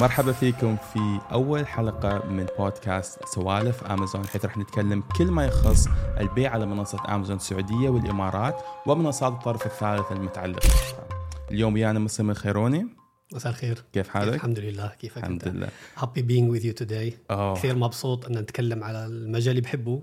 [0.00, 5.88] مرحبا فيكم في أول حلقة من بودكاست سوالف أمازون حيث رح نتكلم كل ما يخص
[6.20, 10.68] البيع على منصة أمازون السعودية والإمارات ومنصات الطرف الثالث المتعلقة
[11.50, 12.86] اليوم ويانا مسلم الخيروني.
[13.32, 13.84] مساء الخير.
[13.92, 15.68] كيف حالك؟ الحمد لله كيفك الحمد لله.
[15.96, 17.14] happy being with you today.
[17.30, 20.02] كثير مبسوط أن نتكلم على المجال اللي بحبه.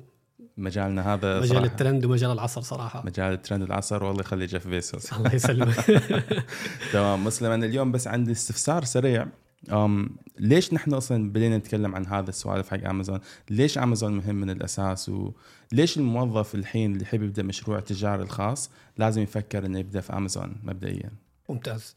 [0.58, 1.66] مجالنا هذا مجال صراحة.
[1.66, 3.04] الترند ومجال العصر صراحة.
[3.06, 5.14] مجال الترند العصر والله يخلي جيف بيزوس.
[5.14, 5.76] الله يسلمك.
[6.94, 9.28] تمام مسلم أنا اليوم بس عندي استفسار سريع.
[9.72, 10.10] أم
[10.40, 13.20] ليش نحن أصلا بدينا نتكلم عن هذا السوالف حق امازون؟
[13.50, 19.22] ليش امازون مهم من الأساس؟ وليش الموظف الحين اللي يحب يبدأ مشروع تجاري الخاص لازم
[19.22, 21.12] يفكر إنه يبدأ في امازون مبدئيا؟
[21.50, 21.94] ممتاز.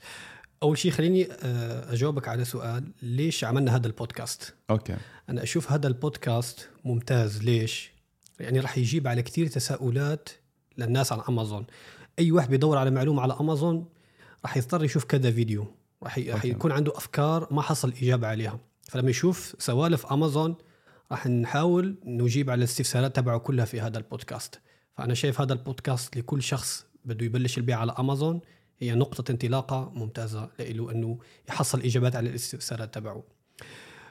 [0.63, 4.97] أول شيء خليني آه، أجاوبك على سؤال ليش عملنا هذا البودكاست؟ أوكي.
[5.29, 7.43] أنا أشوف هذا البودكاست ممتاز.
[7.43, 7.91] ليش؟
[8.41, 10.29] يعني راح يجيب على كثير تساؤلات
[10.79, 11.67] للناس عن امازون
[12.19, 13.89] أي واحد بيدور على معلومة على امازون
[14.45, 15.67] راح يضطر يشوف كذا فيديو.
[16.03, 16.45] راح.
[16.45, 20.57] يكون عنده أفكار ما حصل إجابة عليها فلما يشوف سوالف امازون
[21.13, 24.61] راح نحاول نجيب على الاستفسارات تبعه كلها في هذا البودكاست
[24.97, 28.41] فأنا شايف هذا البودكاست لكل شخص بده يبلش البيع على امازون
[28.79, 33.25] هي نقطة انطلاقة ممتازة له إنه يحصل إجابات على الاستفسارات تبعه.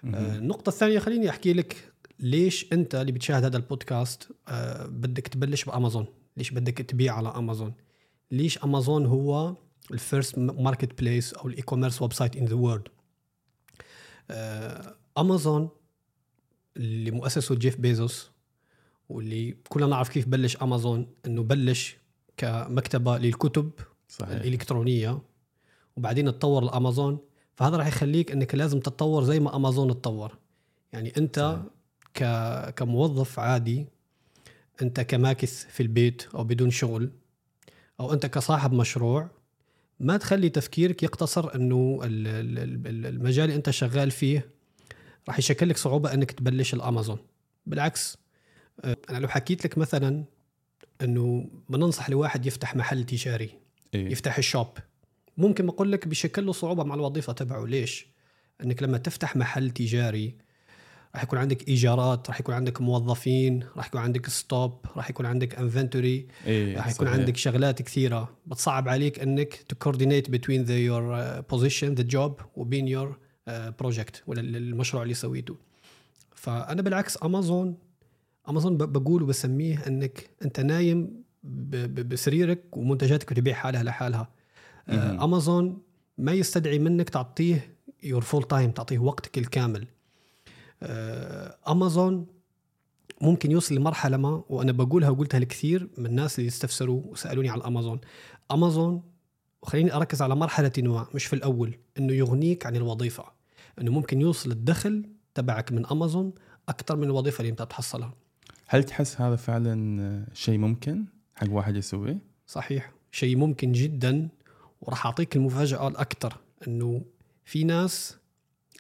[0.06, 5.64] آه، النقطة الثانية خليني أحكي لك ليش أنت اللي بتشاهد هذا البودكاست آه، بدك تبلش
[5.64, 6.06] بامازون؟
[6.38, 7.74] ليش بدك تبيع على امازون؟
[8.32, 9.56] ليش امازون هو
[9.92, 12.88] ال first marketplace أو ال e-commerce website in the world؟
[15.18, 15.70] امازون
[16.78, 18.32] اللي مؤسسه جيف بيزوس
[19.10, 21.98] واللي كلنا نعرف كيف بلش امازون إنه بلش
[22.38, 23.72] كمكتبة للكتب
[24.10, 25.22] صحيح الإلكترونية
[25.98, 27.20] وبعدين تطور الامازون
[27.56, 30.38] فهذا راح يخليك إنك لازم تتطور زي ما امازون تطور
[30.94, 31.62] يعني أنت صحيح.
[32.14, 32.74] ك...
[32.74, 33.88] كموظف عادي
[34.82, 37.12] أنت كماكث في البيت أو بدون شغل
[38.00, 39.30] أو أنت كصاحب مشروع
[40.00, 44.50] ما تخلي تفكيرك يقتصر إنه ال- ال- ال- المجال اللي أنت شغال فيه
[45.28, 47.18] راح يشكل لك صعوبة إنك تبلش الأمازون
[47.66, 48.18] بالعكس
[48.84, 50.24] آه، أنا لو حكيت لك مثلا
[51.02, 53.50] إنه بننصح لواحد يفتح محل تجاري
[53.94, 54.12] إيه.
[54.12, 54.68] يفتح الشوب
[55.38, 58.08] ممكن بقول لك بشكل له صعوبة مع الوظيفة تبعه ليش؟
[58.64, 60.36] إنك لما تفتح محل تجاري
[61.16, 65.56] راح يكون عندك إيجارات راح يكون عندك موظفين راح يكون عندك stock راح يكون عندك
[65.56, 66.78] inventory إيه.
[66.78, 67.20] راح يكون صحيح.
[67.20, 72.88] عندك شغلات كثيرة بتصعب عليك إنك ت coordinate بين the your position the job وبين
[72.88, 75.56] your project ولا المشروع اللي سويته
[76.36, 77.78] فأنا بالعكس امازون
[78.50, 84.30] امازون بقول وبسميه إنك أنت نايم بسريرك ومنتجاتك بتبيع حالها لحالها
[84.88, 85.00] مهم.
[85.00, 85.82] آه، امازون
[86.18, 89.88] ما يستدعي منك تعطيه your full time تعطيه وقتك الكامل
[91.68, 92.28] امازون
[93.22, 98.00] ممكن يوصل لمرحلة ما وأنا بقولها وقلتها لكثير من الناس اللي استفسروا وسألوني على امازون
[98.52, 99.04] امازون
[99.62, 103.26] وخليني أركز على مرحلة ما مش في الأول إنه يغنيك عن الوظيفة.
[103.82, 106.34] إنه ممكن يوصل الدخل تبعك من امازون
[106.70, 108.14] أكثر من الوظيفة اللي أنت تحصلها
[108.68, 111.06] هل تحس هذا فعلا شيء ممكن
[111.36, 112.92] حق واحد يسويه؟ صحيح.
[113.12, 114.30] شيء ممكن جدا
[114.82, 116.38] وراح أعطيك المفاجاه الاكثر
[116.68, 117.02] إنه
[117.46, 118.18] في ناس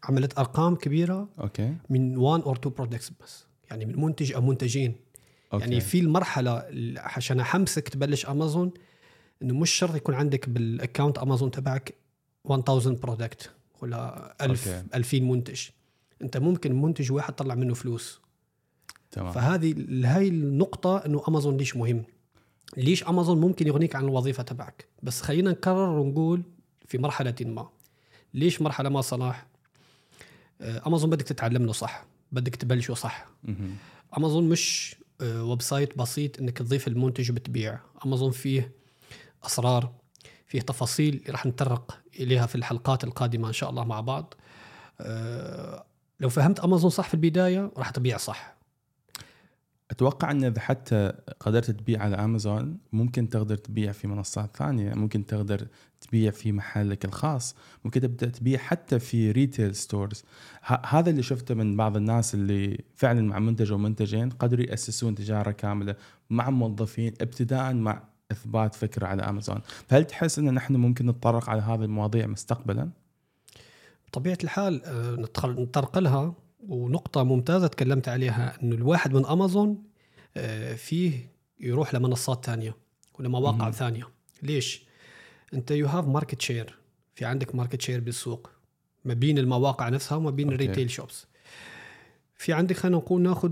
[0.09, 4.95] عملت أرقام كبيرة أوكي من 1 or 2 products بس يعني من منتج أو منتجين
[5.53, 6.65] أوكي يعني في المرحلة
[6.97, 8.71] عشان أحمسك تبلش امازون
[9.41, 11.95] إنه مش شرط يكون عندك بال account امازون تبعك
[12.51, 13.51] 1000 product
[13.81, 14.87] ولا 1000 أوكي.
[14.95, 15.61] 2000 منتج
[16.21, 18.21] أنت ممكن منتج واحد تطلع منه فلوس
[19.11, 22.03] تمام فهذه هاي النقطة إنه امازون ليش مهم؟
[22.77, 26.43] ليش امازون ممكن يغنيك عن الوظيفة تبعك؟ بس خلينا نكرر ونقول
[26.87, 27.69] في مرحلة ما.
[28.33, 29.47] ليش مرحلة ما صلاح؟
[30.61, 33.25] آه، امازون بدك تتعلم له صح، بدك تبلشه صح.
[34.17, 38.71] امازون مش آه، website بسيط إنك تضيف المنتج وبتبيع، امازون فيه
[39.43, 39.93] أسرار،
[40.47, 44.33] فيه تفاصيل رح نتطرق إليها في الحلقات القادمة إن شاء الله مع بعض.
[45.01, 45.85] آه،
[46.19, 48.54] لو فهمت امازون صح في البداية راح تبيع صح.
[49.91, 55.25] أتوقع إن إذا حتى قدرت تبيع على أمازون ممكن تقدر تبيع في منصات ثانية ممكن
[55.25, 55.67] تقدر
[56.01, 60.23] تبيع في محلك الخاص ممكن تبدأ تبيع حتى في retail stores
[60.85, 65.51] هذا اللي شفته من بعض الناس اللي فعلا مع منتج أو منتجين قدروا يأسسون تجارة
[65.51, 65.95] كاملة
[66.29, 69.61] مع موظفين ابتداء مع إثبات فكرة على أمازون.
[69.87, 72.89] فهل تحس إن نحن ممكن نتطرق على هذه المواضيع مستقبلا؟
[74.07, 76.33] بطبيعة الحال آه، نتطرق لها
[76.69, 79.83] ونقطة ممتازة تكلمت عليها إنه الواحد من امازون
[80.37, 82.75] آه، فيه يروح لمنصات ثانية
[83.19, 83.71] ولمواقع.
[83.71, 84.07] ثانية.
[84.43, 84.83] ليش؟
[85.53, 86.77] أنت you have market share
[87.15, 88.49] في عندك market share بالسوق.
[89.05, 90.49] ما بين المواقع نفسها وما بين.
[90.49, 91.27] ال retail shops
[92.35, 93.51] في عندك خلينا نقول ناخذ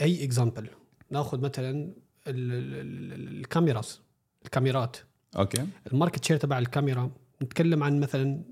[0.00, 0.68] أي example
[1.10, 1.92] ناخذ مثلا ال-
[2.26, 4.00] ال- ال- ال cameras
[4.44, 4.96] الكاميرات.
[5.36, 5.66] okay.
[5.92, 7.10] ال market share تبع الكاميرا.
[7.42, 8.42] نتكلم عن مثلا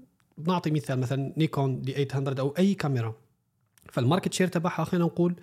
[0.47, 3.15] نعطي مثال مثلا نيكون دي 800 أو أي كاميرا.
[3.93, 5.35] فال market share تبعها خلينا نقول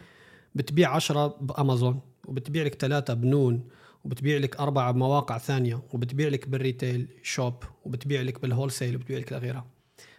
[0.56, 3.70] بتبيع 10 بأمازون وبتبيع لك ثلاثة بنون
[4.04, 9.18] وبتبيع لك أربعة بمواقع ثانية وبتبيع لك بال retail shop وبتبيع لك بال wholesale وبتبيع
[9.18, 9.66] لك لغيرها.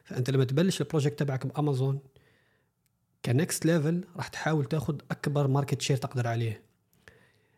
[0.05, 1.99] فأنت لما تبلش ال project تبعك بأمازون
[3.25, 6.63] ك next level راح تحاول تاخذ أكبر market share تقدر عليه.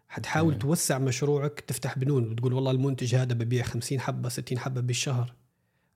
[0.09, 0.59] حتحاول مم.
[0.59, 5.35] توسع مشروعك تفتح بنون بتقول والله المنتج هذا ببيع 50 حبة 60 حبة بالشهر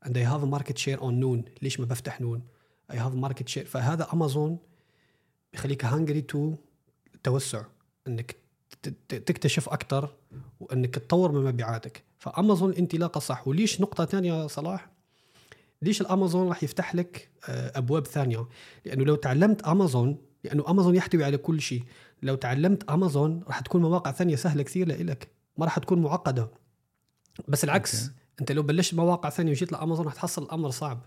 [0.05, 2.43] and I have a market share on نون ليش ما بفتح نون؟
[2.91, 3.67] I have market share.
[3.67, 4.59] فهذا أمازون
[5.53, 6.55] بخليك hungry to
[7.15, 7.63] التوسع
[8.07, 8.37] إنك
[9.09, 10.15] تكتشف أكثر
[10.61, 12.03] وإنك تطور من مبيعاتك.
[12.19, 14.91] فامازون انطلاقه صح وليش نقطة ثانية صلاح؟
[15.83, 18.49] ليش الامازون راح يفتح لك آه، أبواب ثانية؟
[18.85, 21.83] لأنه لو تعلمت امازون لأنه امازون يحتوي على كل شيء.
[22.23, 25.29] لو تعلمت امازون راح تكون مواقع ثانية سهلة كثير لإلك.
[25.57, 26.51] ما راح تكون معقدة.
[27.49, 28.15] بس العكس okay.
[28.41, 31.07] أنت لو بلشت مواقع ثانية وجيت لامازون راح تحصل الامر صعب.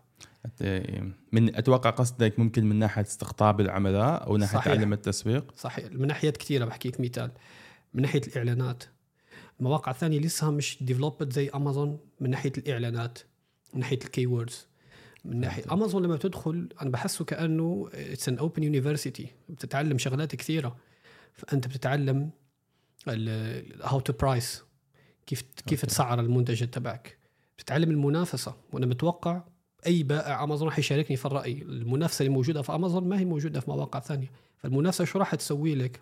[1.31, 4.73] من أتوقع قصدك ممكن من ناحية استقطاب العملاء أو ناحية صحيح.
[4.73, 5.85] تعلم التسويق؟ صحيح.
[5.91, 7.31] من ناحيات كثيرة بحكي لك مثال.
[7.93, 8.83] من ناحية الإعلانات.
[9.59, 13.19] المواقع الثانية لسه مش developed زي امازون من ناحية الإعلانات
[13.73, 14.67] من ناحية ال keywords
[15.25, 20.75] من ناحية امازون لما بتدخل أنا بحسه كأنه it's an open university بتتعلم شغلات كثيرة.
[21.33, 22.29] فأنت بتتعلم
[23.83, 24.63] how to price
[25.25, 25.85] كيف كيف.
[25.85, 27.17] تسعر المنتج تبعك.
[27.57, 28.55] بتتعلم المنافسة.
[28.71, 29.43] وأنا متوقع
[29.87, 31.61] أي بائع أمازون راح يشاركني في الرأي.
[31.61, 34.31] المنافسة اللي موجودة في أمازون ما هي موجودة في مواقع ثانية.
[34.57, 36.01] فالمنافسة شو راح تسوي لك؟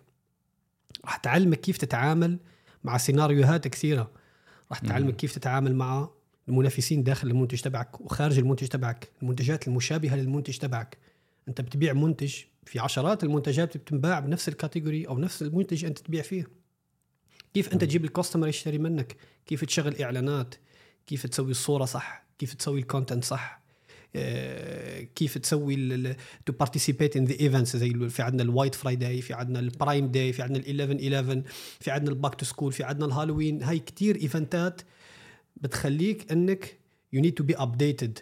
[1.04, 2.38] راح تعلمك كيف تتعامل
[2.84, 4.10] مع سيناريوهات كثيرة.
[4.70, 6.08] راح تعلمك كيف تتعامل مع
[6.48, 10.98] المنافسين داخل المنتج تبعك وخارج المنتج تبعك المنتجات المشابهة للمنتج تبعك.
[11.48, 12.34] أنت بتبيع منتج
[12.64, 16.46] في عشرات المنتجات بتنباع بنفس ال category أو نفس المنتج أنت تبيع فيه.
[17.54, 20.54] كيف أنت تجيب ال customer يشتري منك؟ كيف تشغل إعلانات؟
[21.06, 23.61] كيف تسوي الصورة صح؟ كيف تسوي ال content صح؟
[25.14, 26.14] كيف تسوي
[26.46, 30.06] to participate in the events زي في عندنا ال White Friday في عندنا ال Prime
[30.06, 31.42] Day في عندنا ال 11 11
[31.80, 34.82] في عندنا ال back to school في عندنا الهالوين هاي كتير ايفنتات
[35.56, 36.78] بتخليك إنك
[37.12, 38.18] you need to be updated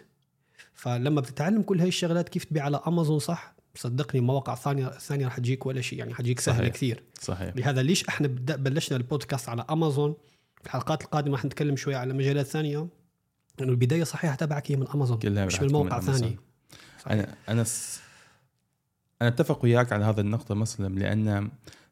[0.73, 5.37] فلما بتتعلم كل هاي الشغلات كيف تبيع على امازون صح؟ صدقني مواقع ثانية ثانية رح
[5.37, 6.73] تجيك ولا شيء يعني حتجيك سهلة صحيح.
[6.73, 7.03] كثير.
[7.21, 7.55] صحيح.
[7.55, 10.15] لهذا ليش إحنا بلشنا البودكاست على امازون
[10.57, 12.87] في الحلقات القادمة رح نتكلم شوي على مجالات ثانية.
[13.63, 15.99] انه البداية الصحيحه تبعك هي من أمازون كلها مش من موقع.
[15.99, 16.37] ثاني.
[17.09, 18.01] أنا أنا س...
[19.21, 21.49] أنا أتفق وياك على هذه النقطة مسلم لأن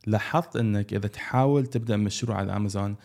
[0.07, 2.95] لاحظت إنك إذا تحاول تبدأ مشروع على أمازون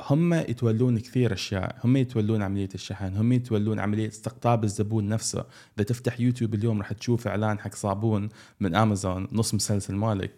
[0.00, 1.76] هم يتولون كثير أشياء.
[1.84, 5.44] هم يتولون عملية الشحن هم يتولون عملية استقطاب الزبون نفسه.
[5.76, 8.28] إذا تفتح يوتيوب اليوم راح تشوف إعلان حق صابون
[8.60, 10.30] من أمازون نص مسلسل مالك.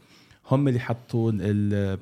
[0.51, 1.99] هم اللي يحطون ال-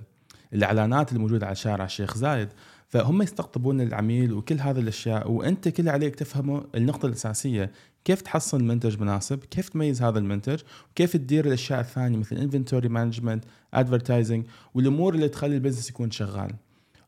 [0.53, 2.49] الإعلانات الموجودة على شارع الشيخ زايد.
[2.89, 7.73] فهم يستقطبون العميل وكل هذه الأشياء وأنت كل عليك تفهمه النقطة الأساسية.
[8.05, 10.61] كيف تحصل منتج مناسب؟ كيف تميز هذا المنتج؟
[10.91, 16.55] وكيف تدير الأشياء الثانية مثل inventory management advertising والأمور اللي تخلي ال business يكون شغال.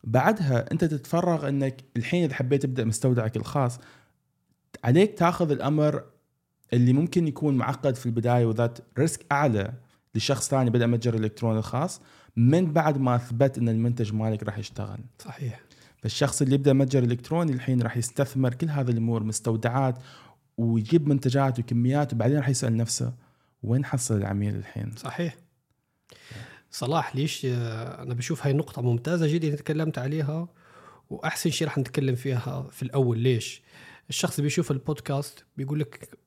[0.05, 3.79] بعدها أنت تتفرغ إنك الحين إذا حبيت تبدأ مستودعك الخاص
[4.85, 6.03] عليك تاخذ الأمر
[6.73, 9.73] اللي ممكن يكون معقد في البداية وذات risk أعلى
[10.15, 12.01] لشخص ثاني بدا متجر الكتروني الخاص
[12.37, 14.99] من بعد ما أثبت إن المنتج مالك راح يشتغل.
[15.19, 15.68] صحيح.
[16.03, 19.99] فالشخص اللي يبدأ متجر إلكتروني الحين راح يستثمر كل هذه الأمور مستودعات
[20.59, 23.15] ويجيب منتجات وكميات وبعدين راح يسأل نفسه
[23.63, 25.37] وين حصل العميل الحين؟ صحيح
[26.71, 30.49] صلاح ليش آه، أنا بشوف هاي نقطة ممتازة جدا تكلمت عليها
[31.11, 33.63] وأحسن شيء رح نتكلم فيها في الأول ليش؟
[34.09, 36.19] الشخص اللي بيشوف البودكاست بيقول لك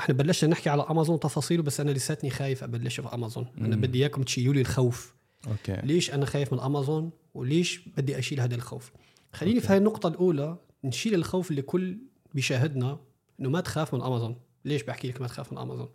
[0.00, 3.76] إحنا بلشنا نحكي على أمازون تفاصيله بس أنا لساتني خايف ابلش في أمازون أنا.
[3.76, 5.15] بدي إياكم تشيلوا لي الخوف
[5.46, 5.86] okay.
[5.86, 8.92] ليش أنا خايف من أمازون وليش بدي أشيل هذا الخوف؟
[9.32, 9.72] خليني في okay.
[9.72, 11.98] هاي النقطة الأولى نشيل الخوف اللي كل
[12.34, 12.98] بيشاهدنا
[13.40, 14.40] إنه ما تخاف من أمازون.
[14.64, 15.88] ليش بحكي لك ما تخاف من أمازون؟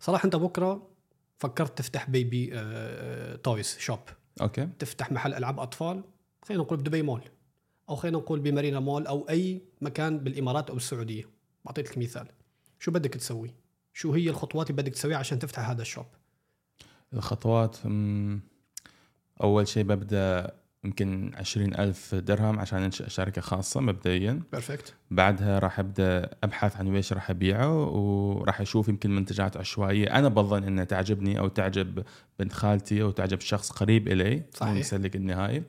[0.00, 0.88] صراحة أنت بكرة
[1.38, 3.98] فكرت تفتح baby آه، toys shop.
[4.40, 4.68] okay.
[4.78, 6.04] تفتح محل ألعاب أطفال
[6.42, 7.22] خلينا نقول بدبي مول
[7.88, 11.24] أو خلينا نقول بمارينا مول أو أي مكان بالإمارات أو بالسعودية.
[11.64, 12.28] بعطيك مثال.
[12.78, 13.54] شو بدك تسوي؟
[13.92, 16.06] شو هي الخطوات اللي بدك تسويها عشان تفتح هذا الشوب؟
[17.14, 17.76] الخطوات
[19.42, 24.42] أول شيء ببدأ يمكن عشرين ألف درهم عشان انشئ شركة خاصة مبدئيا.
[24.52, 30.18] بيرفكت بعدها راح أبدأ أبحث عن ويش راح أبيعه وراح أشوف يمكن منتجات عشوائية.
[30.18, 32.04] أنا بظن إنها تعجبني أو تعجب
[32.38, 34.72] بنت خالتي أو تعجب شخص قريب إلي صحيح.
[34.72, 35.62] مو مسلك النهائي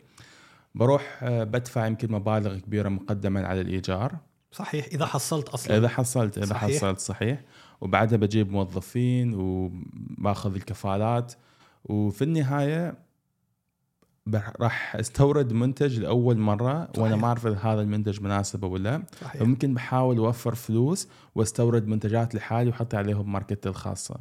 [0.76, 4.18] بروح آه، بدفع يمكن مبالغ كبيرة مقدما على الإيجار.
[4.52, 4.86] صحيح.
[4.86, 5.78] إذا حصلت أصلا.
[5.78, 6.78] إذا حصلت إذا صحيح.
[6.78, 7.42] حصلت صحيح.
[7.82, 11.34] وبعدها بجيب موظفين وباخذ الكفالات.
[11.86, 12.98] وفي النهاية
[14.60, 17.00] راح استورد منتج لأول مرة صحيح.
[17.00, 19.04] وأنا ما أعرف إذا هذا المنتج مناسب أو لا.
[19.12, 24.16] فممكن بحاول أوفر فلوس واستورد منتجات لحالي وأحط عليهم ماركتي الخاصة.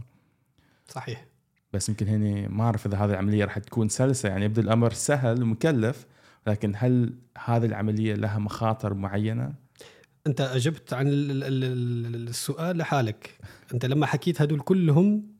[0.89, 1.27] صحيح.
[1.73, 4.29] بس يمكن هنا ما أعرف إذا هذه العملية راح تكون سلسة.
[4.29, 6.07] يعني يبدو الأمر سهل ومكلف
[6.47, 9.55] لكن هل هذه العملية لها مخاطر معينة؟
[10.27, 11.65] أنت أجبت عن ال- ال- ال-
[12.15, 13.39] ال- السؤال لحالك.
[13.75, 15.39] أنت لما حكيت هدول كلهم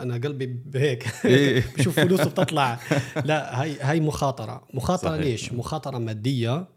[0.00, 1.64] أنا قلبي بهيك إيه.
[1.78, 2.80] بشوف فلوسه بتطلع.
[3.24, 4.68] لا هاي هاي مخاطرة.
[4.74, 5.20] مخاطرة صحيح.
[5.24, 6.68] ليش؟ مخاطرة مادية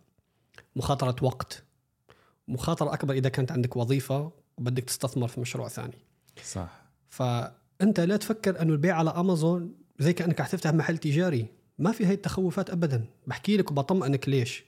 [0.75, 1.63] مخاطرة وقت
[2.47, 5.97] مخاطرة أكبر إذا كانت عندك وظيفة وبدك تستثمر في مشروع ثاني.
[6.43, 6.81] صح.
[7.09, 11.45] فأنت لا تفكر إنه البيع على أمازون زي كأنك رح تفتح محل تجاري.
[11.79, 13.05] ما في هاي التخوفات ابدا.
[13.27, 14.63] بحكي لك وبطمئنك ليش.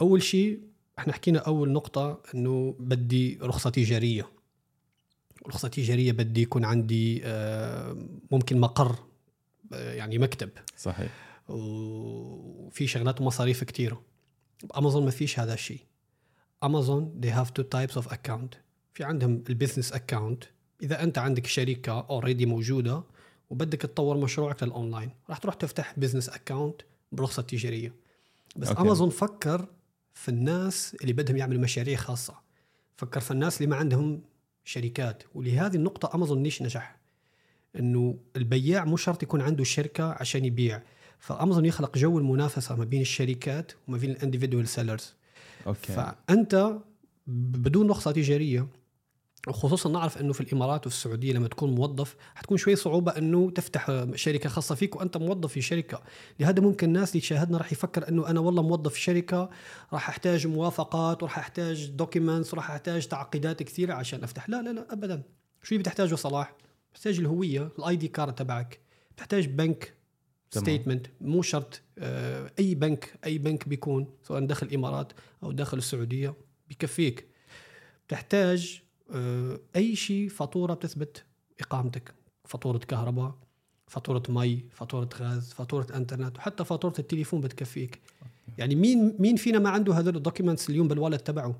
[0.00, 0.60] أول شيء
[1.00, 4.30] إحنا حكينا أول نقطة إنه بدي رخصه تجاريه
[5.46, 7.96] رخصه تجاريه بدي يكون عندي آه،
[8.30, 8.96] ممكن مقر
[9.72, 10.50] آه، يعني مكتب.
[10.76, 11.10] صحيح.
[11.48, 14.02] وفي شغلات ومصاريف كتيرة.
[14.62, 15.80] بأمازون ما فيش هذا الشيء.
[16.64, 18.56] أمازون they have two types of account.
[18.94, 20.46] في عندهم البزنس account.
[20.82, 23.02] إذا أنت عندك شركة already موجودة
[23.50, 27.94] وبدك تطور مشروعك للأونلاين راح تروح تفتح business account برخصة تجارية.
[28.56, 28.80] بس okay.
[28.80, 29.66] أمازون فكر
[30.20, 32.34] في الناس اللي بدهم يعملوا مشاريع خاصة.
[32.96, 34.22] فكر في الناس اللي ما عندهم
[34.64, 35.22] شركات.
[35.34, 36.96] ولهذه النقطة أمازون ليش نجح؟
[37.78, 40.82] إنه البياع مو شرط يكون عنده شركة عشان يبيع.
[41.18, 45.14] فامازون يخلق جو المنافسة ما بين الشركات وما بين ال individual sellers
[45.66, 45.92] okay.
[45.92, 46.78] فأنت
[47.26, 48.66] بدون رخصه تجارية
[49.48, 54.04] وخصوصا نعرف إنه في الإمارات وفي السعودية لما تكون موظف حتكون شوي صعوبة إنه تفتح
[54.14, 56.02] شركة خاصة فيك وأنت موظف في شركة.
[56.40, 59.50] لهذا ممكن الناس اللي تشاهدنا راح يفكر إنه أنا والله موظف في شركة
[59.92, 64.50] راح أحتاج موافقات وراح أحتاج documents وراح أحتاج تعقيدات كثيرة عشان أفتح.
[64.50, 65.22] لا لا لا ابدا.
[65.62, 66.54] شو اللي بتحتاجه؟ صلاح.
[66.92, 68.80] بتحتاج الهوية ال ID card تبعك.
[69.16, 69.94] بتحتاج بنك.
[70.50, 76.34] statement مو شرط آه، أي بنك أي بنك بيكون سواء داخل الإمارات أو داخل السعودية
[76.70, 77.26] بكفيك.
[78.06, 78.82] بتحتاج
[79.76, 81.24] أي شيء فاتورة بتثبت
[81.60, 82.14] إقامتك.
[82.44, 83.34] فاتورة كهرباء
[83.86, 88.00] فاتورة مي فاتورة غاز فاتورة إنترنت وحتى فاتورة التليفون بتكفيك.
[88.58, 91.54] يعني مين مين فينا ما عنده هذول ال documents اليوم بال wallet تبعه؟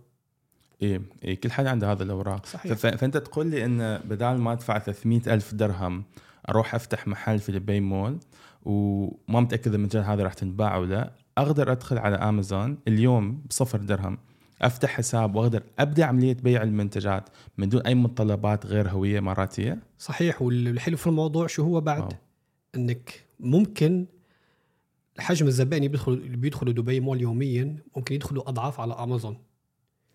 [0.82, 2.46] إيه, إيه كل حد عنده هذا الأوراق.
[2.46, 2.72] صحيح.
[2.72, 6.04] فأنت تقول لي إن بدال ما أدفع 300 ألف درهم
[6.48, 8.18] أروح أفتح محل في دبي مول
[8.64, 13.78] وما متأكد إذا المنتجات هذه راح تنباع ولا لأ أقدر أدخل على أمازون اليوم بصفر
[13.78, 14.18] درهم.
[14.62, 20.42] أفتح حساب وأقدر أبدأ عملية بيع المنتجات من دون أي متطلبات غير هوية اماراتيه صحيح
[20.42, 22.12] والحلو في الموضوع شو هو بعد؟ wow.
[22.74, 24.06] إنك ممكن
[25.18, 29.38] حجم الزبائن اللي بيدخلوا اللي بيدخلوا دبي مول يوميا ممكن يدخلوا أضعاف على أمازون.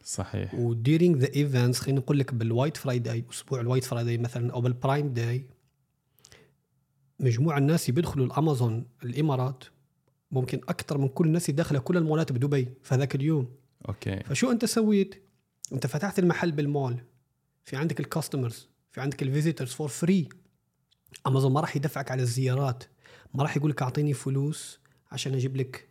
[0.04, 0.54] صحيح.
[0.54, 4.54] و during the events خلينا نقول لك بال White Friday أسبوع ال White Friday مثلا
[4.54, 5.46] أو بال Prime Day
[7.20, 9.64] مجموع الناس اللي بيدخلوا الأمازون الإمارات
[10.32, 13.48] ممكن أكثر من كل الناس اللي داخلة كل المولات بدبي في هذاك اليوم.
[13.90, 14.20] أوكي.
[14.20, 15.24] فشو أنت سويت؟
[15.74, 17.04] أنت فتحت المحل بالمول.
[17.64, 20.30] في عندك ال customers في عندك ال visitors for free
[21.28, 22.84] امازون ما راح يدفعك على الزيارات.
[23.34, 24.80] ما راح يقول لك أعطيني فلوس
[25.12, 25.88] عشان أجيب لك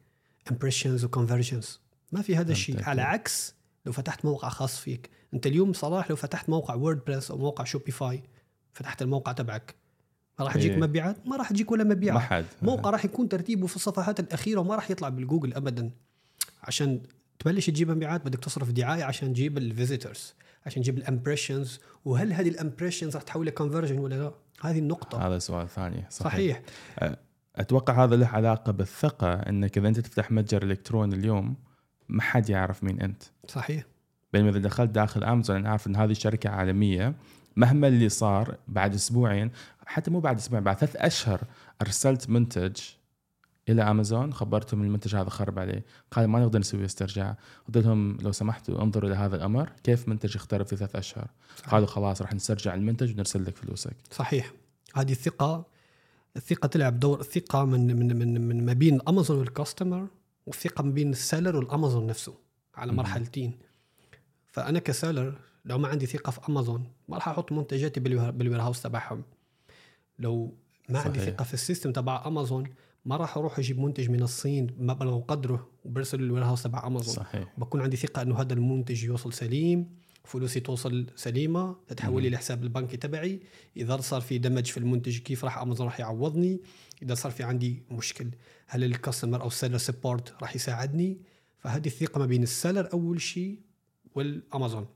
[0.50, 1.80] impressions و conversions
[2.12, 2.82] ما في هذا الشيء.
[2.82, 3.54] على عكس
[3.86, 5.10] لو فتحت موقع خاص فيك.
[5.34, 8.22] أنت اليوم صلاح لو فتحت موقع ووردبريس أو موقع شوبيفاي
[8.72, 9.74] فتحت الموقع تبعك.
[10.38, 10.78] ما راح تجيك إيه.
[10.78, 12.44] مبيعات؟ ما راح تجيك ولا ما مبيعات حد.
[12.62, 15.90] موقع راح يكون ترتيبه في الصفحات الأخيرة وما راح يطلع بالجوجل ابدا.
[16.62, 17.02] عشان
[17.38, 20.34] تبلش تجيب مبيعات بدك تصرف دعاية عشان تجيب ال visitors
[20.66, 24.78] عشان تجيب ال impressions وهل هذه ال impressions راح تحول ل conversion ولا لا؟ هذه
[24.78, 25.26] النقطة.
[25.26, 26.04] هذا سؤال ثاني.
[26.10, 26.62] صحيح,
[26.96, 27.14] صحيح.
[27.56, 31.56] أتوقع هذا له علاقة بالثقة إنك إذا أنت تفتح متجر إلكتروني اليوم
[32.08, 33.22] ما حد يعرف مين أنت.
[33.48, 33.84] صحيح.
[34.32, 37.14] بينما إذا دخلت داخل امازون أنا عارف إن هذه شركة عالمية
[37.56, 39.50] مهما اللي صار بعد أسبوعين
[39.86, 41.40] حتى مو بعد أسبوعين بعد ثلاث أشهر
[41.82, 42.76] أرسلت منتج
[43.68, 45.84] إلى أمازون خبرتهم المنتج هذا خرب عليه.
[46.10, 47.36] قال ما نقدر نسوي استرجاع.
[47.66, 51.26] قلت لهم لو سمحتوا انظروا إلى هذا الأمر كيف منتج اخترب في ثلاث أشهر؟
[51.70, 53.96] قالوا خلاص راح نسترجع المنتج ونرسل لك فلوسك.
[54.10, 54.52] صحيح.
[54.94, 55.66] هذه الثقة
[56.36, 60.06] الثقة تلعب دور الثقة من من من من ما بين امازون والكاستمر
[60.46, 62.34] والثقة ما بين ال seller والأمازون نفسه
[62.74, 62.92] على.
[62.92, 63.58] مرحلتين.
[64.46, 68.82] فأنا ك seller لو ما عندي ثقة في امازون ما راح أحط منتجاتي بال warehouse
[68.82, 69.22] تبعهم.
[70.18, 70.54] لو
[70.88, 71.34] ما عندي صحيح.
[71.34, 72.64] ثقة في ال system تبع امازون
[73.04, 75.70] ما راح أروح أجيب منتج من الصين مبلغ قدره.
[75.84, 77.14] وبرسل ال warehouse تبع أمازون.
[77.14, 77.54] صحيح.
[77.58, 79.90] بكون عندي ثقة إنه هذا المنتج يوصل سليم
[80.24, 82.30] فلوسي توصل سليمة تتحول لي.
[82.30, 83.40] لحساب البنكي تبعي.
[83.76, 86.60] إذا صار في damage في المنتج كيف راح أمازون راح يعوضني.
[87.02, 88.30] إذا صار في عندي مشكل
[88.66, 91.18] هل ال customer أو ال seller support راح يساعدني؟
[91.58, 93.60] فهذه الثقة ما بين ال seller أول شيء
[94.14, 94.86] والأمازون.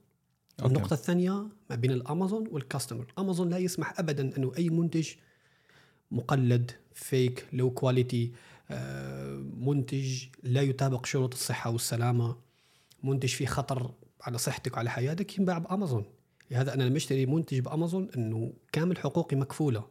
[0.63, 0.75] أوكي.
[0.75, 5.09] النقطة الثانية ما بين الأمازون وال customer، أمازون لا يسمح ابدا أنه أي منتج
[6.11, 8.33] مقلد فيك لو quality
[9.57, 12.37] منتج لا يطابق شروط الصحة والسلامة
[13.03, 13.91] منتج فيه خطر
[14.23, 16.05] على صحتك وعلى حياتك ينباع بأمازون.
[16.51, 19.85] لهذا أنا لما أشتري منتج بأمازون إنه كامل حقوقي مكفولة.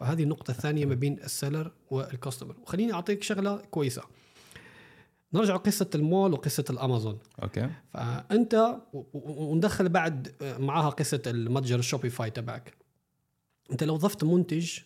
[0.00, 4.02] فهذه النقطة الثانية ما بين ال seller وال customer وخليني أعطيك شغلة كويسة.
[5.34, 7.18] نرجع لقصه المول وقصة الأمازون.
[7.42, 7.70] أوكي.
[7.92, 8.54] فأنت
[8.92, 12.74] و- و- وندخل بعد معاها قصة المتجر الشوبيفاي تبعك.
[13.72, 14.78] أنت لو ضفت منتج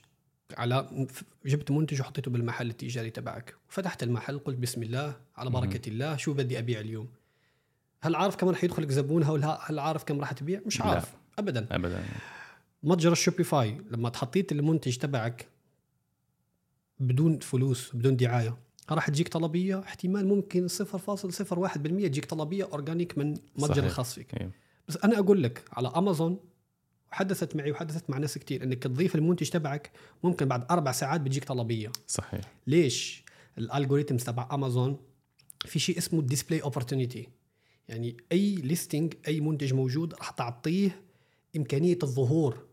[0.56, 1.06] على
[1.46, 3.54] جبت منتج وحطيته بالمحل التجاري تبعك.
[3.68, 7.08] وفتحت المحل قلت بسم الله على بركة الله شو بدي أبيع اليوم؟
[8.00, 10.86] هل عارف كم راح يدخلك زبون؟ هل هل عارف كم راح تبيع؟ مش لا.
[10.86, 11.14] عارف.
[11.38, 11.66] ابدا.
[11.70, 12.04] ابدا.
[12.82, 15.48] متجر الشوبيفاي لما حطيت المنتج تبعك
[17.00, 18.56] بدون فلوس بدون دعاية
[18.90, 21.76] راح تجيك طلبية احتمال ممكن 0.01%
[22.08, 23.84] تجيك طلبية organic من متجر صحيح.
[23.84, 24.34] الخاص فيك.
[24.34, 24.50] أيوه.
[24.88, 26.38] بس أنا أقول لك على امازون
[27.12, 29.90] حدثت معي وحدثت مع ناس كتير إنك تضيف المنتج تبعك
[30.24, 31.92] ممكن بعد أربع ساعات بتجيك طلبية.
[32.06, 32.40] صحيح.
[32.66, 33.24] ليش؟
[33.58, 34.96] ال algorithms تبع امازون
[35.64, 37.28] في شيء اسمه ال display opportunity
[37.88, 41.02] يعني أي listing أي منتج موجود راح تعطيه
[41.56, 42.66] إمكانية الظهور.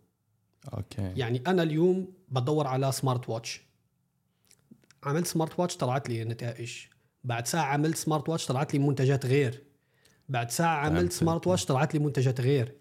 [0.74, 1.14] أوكي.
[1.16, 3.62] يعني أنا اليوم بدور على smart watch
[5.04, 6.74] عملت smart watch طلعت لي النتائج
[7.24, 9.64] بعد ساعة عملت smart watch طلعت لي منتجات غير.
[10.30, 11.12] بعد ساعة عملت.
[11.12, 12.76] smart watch طلعت لي منتجات غير.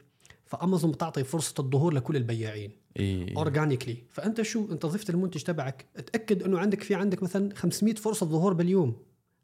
[0.49, 2.71] فأمازون بتعطي فرصة الظهور لكل البياعين.
[3.01, 3.97] اي organically.
[4.11, 8.53] فأنت شو أنت ضفت المنتج تبعك اتأكد إنه عندك في عندك مثلا 500 فرصة ظهور
[8.53, 8.97] باليوم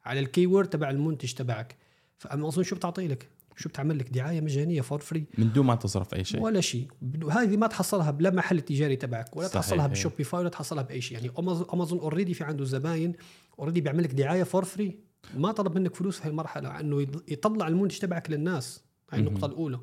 [0.05, 1.77] على ال keyword تبع المنتج تبعك.
[2.19, 6.15] فأمازون شو بتعطي لك؟ شو بتعمل لك؟ دعاية مجانية for free من دون ما تصرف
[6.15, 6.41] أي شيء.
[6.41, 6.89] ولا شيء.
[7.31, 9.93] هذه ما تحصلها بلا محل تجاري تبعك ولا صحيح، تحصلها إيه.
[9.93, 11.19] بشوبيفاي ولا تحصلها بأي شيء.
[11.19, 11.31] يعني
[11.73, 13.13] أمازون already في عنده زباين
[13.59, 14.99] already بيعمل لك دعاية for free
[15.37, 18.85] ما طلب منك فلوس في هالمرحلة إنه يطلع المنتج تبعك للناس.
[19.11, 19.81] هاي النقطة الأولى.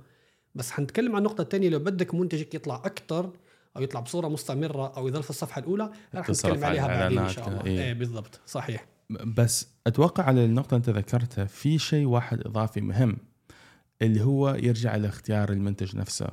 [0.55, 3.29] بس حنتكلم عن النقطه الثانية لو بدك منتجك يطلع أكثر
[3.77, 7.29] أو يطلع بصورة مستمرة أو يظل في الصفحة الأولى رح نتكلم على عليها بعدين إن
[7.29, 7.65] شاء الله.
[7.65, 7.83] إيه.
[7.83, 8.41] إيه بالضبط.
[8.45, 8.85] صحيح.
[9.09, 13.17] بس أتوقع على النقطة اللي أنت ذكرتها في شيء واحد إضافي مهم
[14.01, 16.27] اللي هو يرجع لاختيار المنتج نفسه.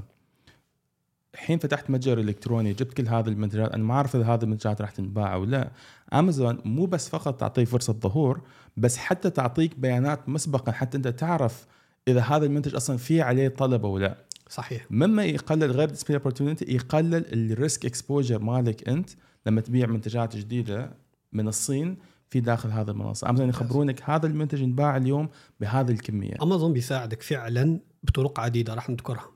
[1.36, 4.90] حين فتحت متجر إلكتروني جبت كل هذه المنتجات أنا ما أعرف إذا هذه المنتجات راح
[4.90, 5.70] تنباع أو لا.
[6.12, 8.40] امازون مو بس فقط تعطيه فرصة ظهور
[8.76, 11.66] بس حتى تعطيك بيانات مسبقا حتى أنت تعرف
[12.08, 14.24] إذا هذا المنتج أصلا في عليه طلب أو لا.
[14.48, 14.86] صحيح.
[14.90, 19.10] مما يقلل غير display opportunity يقلل ال risk exposure مالك أنت
[19.46, 20.92] لما تبيع منتجات جديدة
[21.32, 21.96] من الصين
[22.30, 23.30] في داخل هذا المنصة.
[23.30, 25.28] أمازون يخبرونك هذا المنتج انباع اليوم
[25.60, 26.34] بهذه الكمية.
[26.42, 29.30] أمازون بيساعدك فعلا بطرق عديدة راح نذكرها.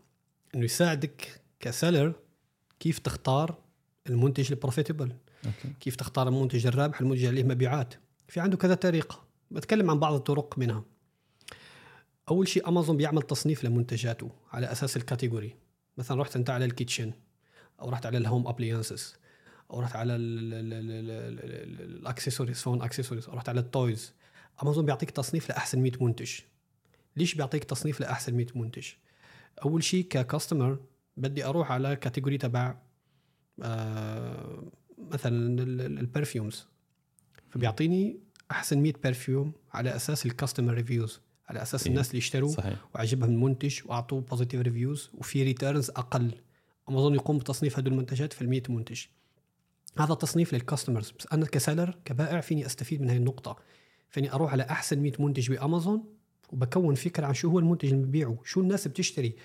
[0.54, 2.12] إنه يساعدك ك seller
[2.80, 3.58] كيف تختار
[4.08, 5.12] المنتج ال profitable
[5.80, 7.94] كيف تختار المنتج الرابح المنتج اللي عليه مبيعات
[8.28, 9.24] في عنده كذا طريقة.
[9.50, 10.84] بتكلم عن بعض الطرق منها.
[12.28, 15.56] أول شيء أمازون بيعمل تصنيف لمنتجاته على أساس ال category
[15.98, 17.12] مثلا رحت أنت على ال kitchen
[17.80, 19.16] أو رحت على ال home appliances
[19.70, 20.16] أو رحت على
[21.76, 24.12] ال accessories phone accessories أو رحت على ال toys
[24.62, 26.30] أمازون بيعطيك تصنيف لأحسن 100 منتج.
[27.16, 28.88] ليش بيعطيك تصنيف لأحسن 100 منتج؟
[29.64, 30.78] أول شيء ك customer
[31.16, 32.76] بدي أروح على category تبع
[33.62, 34.62] آه
[34.98, 36.66] مثلا ال perfumes
[37.50, 41.20] فبيعطيني أحسن 100 perfume على أساس ال customer reviews
[41.52, 41.90] على أساس إيه.
[41.90, 42.76] الناس اللي اشتروا صحيح.
[42.94, 46.34] وعجبهم المنتج وأعطوه positive reviews وفي returns أقل.
[46.88, 49.02] امازون يقوم بتصنيف هدول المنتجات في ال 100 منتج.
[49.98, 53.56] هذا تصنيف لل customers بس أنا ك seller كبائع فيني أستفيد من هذه النقطة.
[54.10, 56.04] فيني أروح على أحسن 100 منتج بأمازون
[56.52, 59.36] وبكون فكرة عن شو هو المنتج اللي ببيعه شو الناس بتشتري.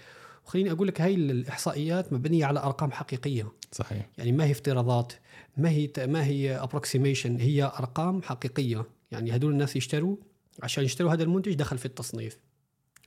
[0.46, 3.52] وخليني أقول لك هاي الإحصائيات مبنية على أرقام حقيقية.
[3.72, 4.10] صحيح.
[4.18, 5.14] يعني ما هي افتراضات
[5.58, 8.86] ما هي ما هي approximation هي أرقام حقيقية.
[9.12, 10.18] يعني هدول الناس يشتروا
[10.64, 12.40] عشان يشتروا هذا المنتج دخل في التصنيف.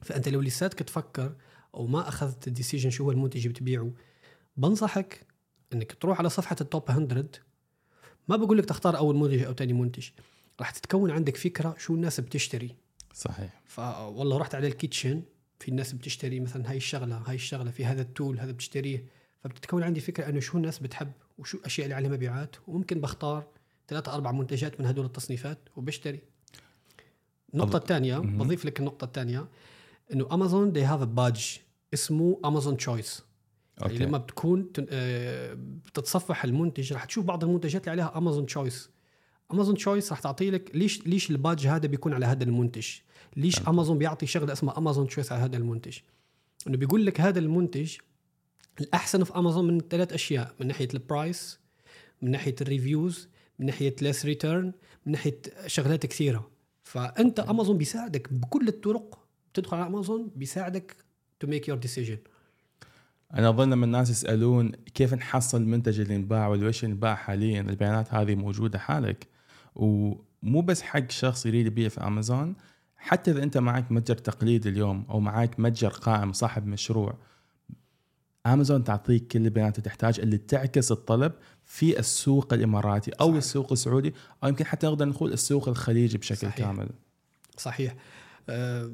[0.02, 1.34] فأنت لو لساتك تفكر
[1.74, 3.92] أو ما أخذت ال decision شو هو المنتج اللي بتبيعه
[4.56, 5.26] بنصحك
[5.72, 7.28] إنك تروح على صفحة ال top 100
[8.28, 10.08] ما بقول لك تختار أول منتج أو ثاني منتج
[10.60, 12.76] راح تتكون عندك فكرة شو الناس بتشتري.
[13.14, 13.62] صحيح.
[13.66, 15.22] فوالله رحت على ال kitchen
[15.58, 19.04] في الناس بتشتري مثلا هاي الشغلة هاي الشغلة في هذا ال tool هذا بتشتريه.
[19.44, 23.46] فبتتكون عندي فكرة انه شو الناس بتحب وشو الأشياء اللي عليها مبيعات وممكن بختار
[23.88, 26.20] ثلاثة أربع منتجات من هدول التصنيفات وبشتري.
[27.54, 28.38] الثانية مهم.
[28.38, 29.48] بضيف لك النقطة الثانية
[30.12, 31.58] إنه امازون they have a badge
[31.94, 33.22] اسمه امازون choice
[33.80, 34.04] يعني أوكي.
[34.04, 38.90] لما بتكون تن- آه، بتتصفح المنتج رح تشوف بعض المنتجات اللي عليها امازون تشويس
[39.52, 42.88] امازون تشويس رح تعطي لك ليش ليش ال badge هذا بيكون على هذا المنتج؟
[43.36, 43.68] ليش فهمت.
[43.68, 45.98] امازون بيعطي شغلة اسمها امازون choice على هذا المنتج؟
[46.68, 47.96] إنه بيقول لك هذا المنتج
[48.80, 51.58] الأحسن في امازون من ثلاث أشياء من ناحية ال price
[52.22, 54.72] من ناحية ال reviews من ناحية less return
[55.06, 56.50] من ناحية شغلات كثيرة.
[56.90, 59.18] فأنت امازون بيساعدك بكل الطرق.
[59.52, 60.96] بتدخل على امازون بيساعدك
[61.40, 62.18] to make your decision
[63.34, 68.14] أنا أظن لما الناس يسألون كيف نحصل المنتج اللي انباع ولا إيش انباع حاليا؟ البيانات
[68.14, 69.26] هذه موجودة حالك.
[69.74, 72.54] ومو بس حق شخص يريد يبيع في امازون
[72.96, 77.18] حتى إذا أنت معك متجر تقليدي اليوم أو معك متجر قائم صاحب مشروع
[78.46, 81.32] امازون تعطيك كل البيانات اللي تحتاج اللي تعكس الطلب
[81.72, 83.36] في السوق الإماراتي أو صحيح.
[83.36, 86.54] السوق السعودي أو يمكن حتى نقدر نقول السوق الخليجي بشكل صحيح.
[86.56, 86.88] كامل
[87.58, 87.96] صحيح
[88.48, 88.92] آه،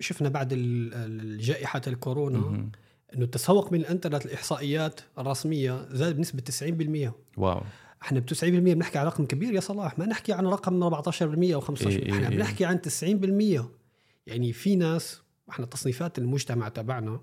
[0.00, 2.72] شفنا بعد ال- ال- جائحه الكورونا مهم.
[3.14, 7.62] إنه التسوق من الإنترنت الاحصائيات الرسميه زاد بنسبة 90% واو
[8.02, 11.60] إحنا ب 90% بنحكي عن رقم كبير يا صلاح ما نحكي عن رقم 14% أو
[11.60, 12.36] 15% إيه إيه إحنا إيه.
[12.36, 13.64] بنحكي عن 90%
[14.26, 17.20] يعني في ناس إحنا تصنيفات المجتمع تبعنا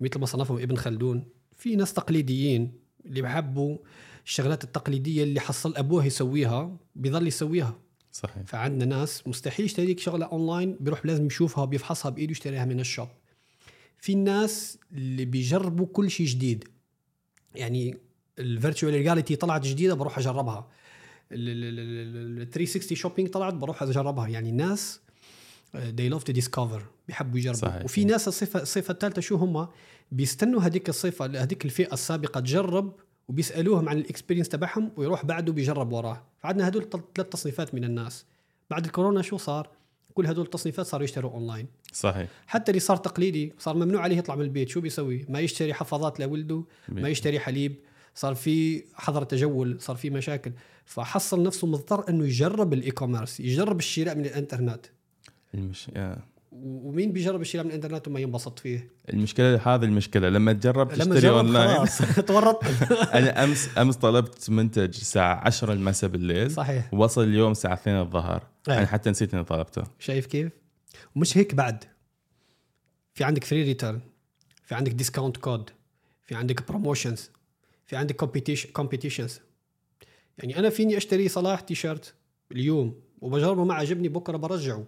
[0.00, 1.24] مثل ما صنفهم ابن خلدون
[1.56, 3.78] في ناس تقليديين اللي بحبوا
[4.24, 7.78] الشغلات التقليديه اللي حصل ابوه يسويها بيضل يسويها
[8.12, 12.80] صحيح فعندنا ناس مستحيل يشتري لك شغله اونلاين بيروح لازم يشوفها بيفحصها بايده يشتريها من
[12.80, 13.08] ال shop
[13.98, 16.64] في الناس اللي بيجربوا كل شيء جديد
[17.54, 17.96] يعني
[18.38, 20.68] ال virtual reality طلعت جديده بروح اجربها
[21.32, 25.00] ال 360 shopping طلعت بروح اجربها يعني الناس
[25.74, 27.58] they love to discover بيحبوا يجربوا.
[27.58, 27.84] صحيح.
[27.84, 29.68] وفي ناس الصفة الصفة الثالثة شو هم؟
[30.12, 32.92] بيستنوا هذيك الصفة هذيك الفئة السابقة تجرب
[33.28, 36.22] وبيسألوهم عن ال experience تبعهم ويروح بعده بيجرب وراه.
[36.38, 38.24] فعندنا هدول ثلاث تصنيفات من الناس.
[38.70, 39.68] بعد الكورونا شو صار؟
[40.14, 42.28] كل هدول التصنيفات صاروا يشتروا اونلاين صحيح.
[42.46, 44.68] حتى اللي صار تقليدي صار ممنوع عليه يطلع من البيت.
[44.68, 47.76] شو بيسوي؟ ما يشتري حفاضات لولده ما يشتري حليب.
[48.14, 50.52] صار في حظر تجول صار في مشاكل.
[50.84, 54.86] فحصل نفسه مضطر إنه يجرب ال e-commerce يجرب الشراء من الإنترنت.
[55.54, 55.90] المش...
[55.96, 56.18] آه.
[56.52, 61.20] ومين بيجرب الشراء من الإنترنت وما ينبسط فيه؟ المشكلة هذه المشكلة لما تجرب لما تشتري
[61.20, 61.86] جرب أونلاين.
[62.28, 62.64] تورطت.
[63.14, 66.50] أنا أمس أمس طلبت منتج الساعة 10 المساء بالليل.
[66.50, 66.94] صحيح.
[66.94, 68.42] وصل اليوم الساعة 2 الظهر.
[68.68, 68.78] أي.
[68.78, 69.82] أنا حتى نسيت إني طلبته.
[69.98, 70.52] شايف كيف؟
[71.16, 71.84] ومش هيك بعد.
[73.14, 74.00] في عندك free return
[74.64, 75.70] في عندك discount code
[76.22, 77.30] في عندك promotions
[77.86, 78.16] في عندك
[78.72, 79.40] competitions
[80.38, 82.14] يعني أنا فيني أشتري صلاح تي شيرت
[82.52, 84.84] اليوم وبجربه ما عجبني بكرة برجعه.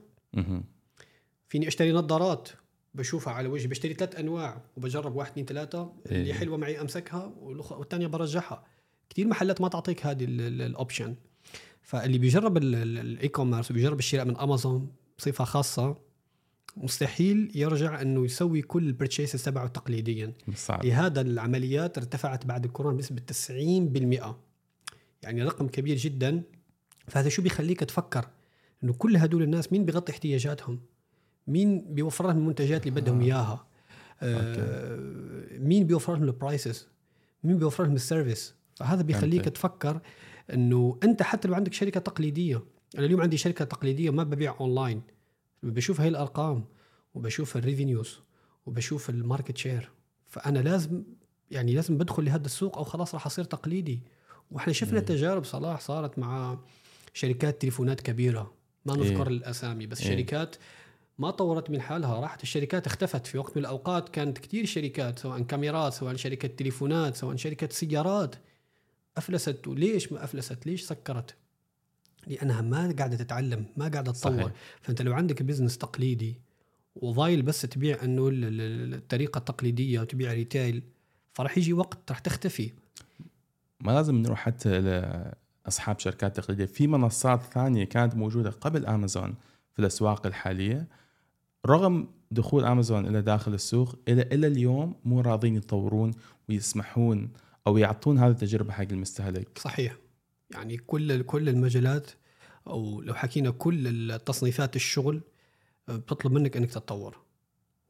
[1.48, 2.48] فيني أشتري نظارات
[2.94, 5.92] بشوفها على وجهي بشتري ثلاث أنواع وبجرب واحد اثنين ثلاثة.
[6.06, 6.32] اللي إيه.
[6.32, 8.64] حلوة معي أمسكها والثانية برجعها
[9.10, 11.14] كثير محلات ما تعطيك هذه ال- ال- ال option
[11.82, 15.96] فاللي بيجرب ال- ال- ال e-commerce وبيجرب الشراء من امازون بصفة خاصة
[16.76, 20.32] مستحيل يرجع إنه يسوي كل ال purchases تبعه تقليديا.
[20.54, 20.84] صعب.
[20.84, 24.34] لهذا العمليات ارتفعت بعد الكورونا بنسبة 90%
[25.22, 26.42] يعني رقم كبير جدا.
[27.08, 28.28] فهذا شو بيخليك تفكر؟
[28.84, 30.80] إنه كل هدول الناس مين بيغطي احتياجاتهم؟
[31.46, 33.24] مين بيوفر لهم المنتجات اللي بدهم آه.
[33.24, 33.66] إياها؟
[34.22, 36.88] آه مين بيوفر لهم ال prices
[37.44, 39.52] مين بيوفر لهم ال service فهذا بيخليك فهمتك.
[39.56, 40.00] تفكر
[40.52, 42.62] إنه أنت حتى لو عندك شركة تقليدية
[42.98, 45.02] أنا اليوم عندي شركة تقليدية ما ببيع اونلاين
[45.62, 46.64] بشوف هاي الأرقام
[47.14, 48.20] وبشوف ال revenues
[48.66, 49.90] وبشوف ال market share
[50.26, 51.02] فأنا لازم
[51.50, 54.00] يعني لازم بدخل لهذا السوق أو خلاص راح أصير تقليدي.
[54.50, 55.00] وإحنا شفنا.
[55.00, 56.58] تجارب صلاح صارت مع
[57.12, 58.54] شركات تليفونات كبيرة.
[58.88, 59.36] ما نذكر إيه.
[59.36, 60.16] الأسامي بس إيه.
[60.16, 60.56] شركات
[61.18, 64.08] ما طورت من حالها راحت الشركات اختفت في وقت من الأوقات.
[64.08, 68.34] كانت كثير شركات سواء كاميرات سواء شركة تليفونات سواء شركة سيارات.
[69.16, 69.68] أفلست.
[69.68, 71.34] وليش ما أفلست؟ ليش سكرت؟
[72.26, 74.52] لأنها ما قاعدة تتعلم ما قاعدة تطور.
[74.80, 76.40] فأنت لو عندك business تقليدي
[76.96, 80.82] وضايل بس تبيع إنه ال- ال- الطريقة التقليدية وتبيع retail
[81.32, 82.72] فراح يجي وقت راح تختفي.
[83.80, 84.68] ما لازم نروح حتى
[85.68, 86.64] أصحاب شركات تقليدية.
[86.66, 89.34] في منصات ثانية كانت موجودة قبل امازون
[89.72, 90.88] في الأسواق الحالية.
[91.66, 96.10] رغم دخول امازون إلى داخل السوق إلى إلى اليوم مو راضين يطورون
[96.48, 97.30] ويسمحون
[97.66, 99.58] أو يعطون هذه التجربة حق المستهلك.
[99.58, 99.96] صحيح.
[100.50, 102.10] يعني كل كل المجالات
[102.66, 105.20] أو لو حكينا كل التصنيفات الشغل
[105.88, 107.16] آه، بتطلب منك إنك تتطور.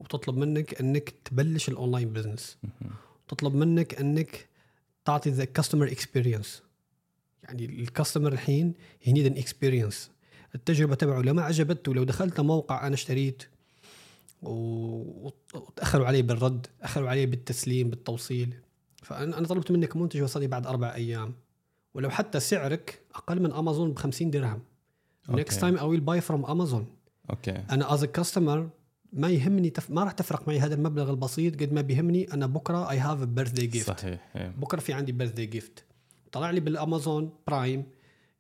[0.01, 2.93] وبتطلب منك إنك تبلش ال online business مهم.
[3.29, 4.49] تطلب منك إنك
[5.05, 6.63] تعطي the customer experience
[7.45, 10.11] يعني ال customer الحين he need an experience
[10.55, 13.43] التجربة تبعه لو ما عجبته لو دخلت موقع أنا اشتريت
[14.43, 18.55] وتاخروا علي بالرد أخروا علي بالتسليم بالتوصيل.
[19.03, 21.35] فانا أنا طلبت منك منتج وصلني بعد أربع أيام.
[21.95, 24.61] ولو حتى سعرك أقل من أمازون ب 50 درهم.
[25.31, 26.83] Next time I will buy from Amazon.
[27.31, 27.51] أوكي.
[27.71, 28.69] أنا as customer
[29.13, 29.91] ما يهمني تف...
[29.91, 31.63] ما راح تفرق معي هذا المبلغ البسيط.
[31.63, 34.49] قد ما بيهمني أنا بكرة I have birthday gift صحيح إيه.
[34.49, 35.85] بكرة في عندي birthday gift
[36.33, 37.87] طلع لي بالأمازون Prime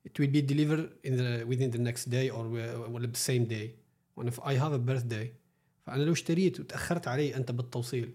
[0.08, 2.44] it will be delivered in the within the next day or
[2.88, 3.68] ولا the same day.
[4.16, 5.28] وأنا في I have a birthday.
[5.86, 8.12] فأنا لو اشتريت وتأخرت علي أنت بالتوصيل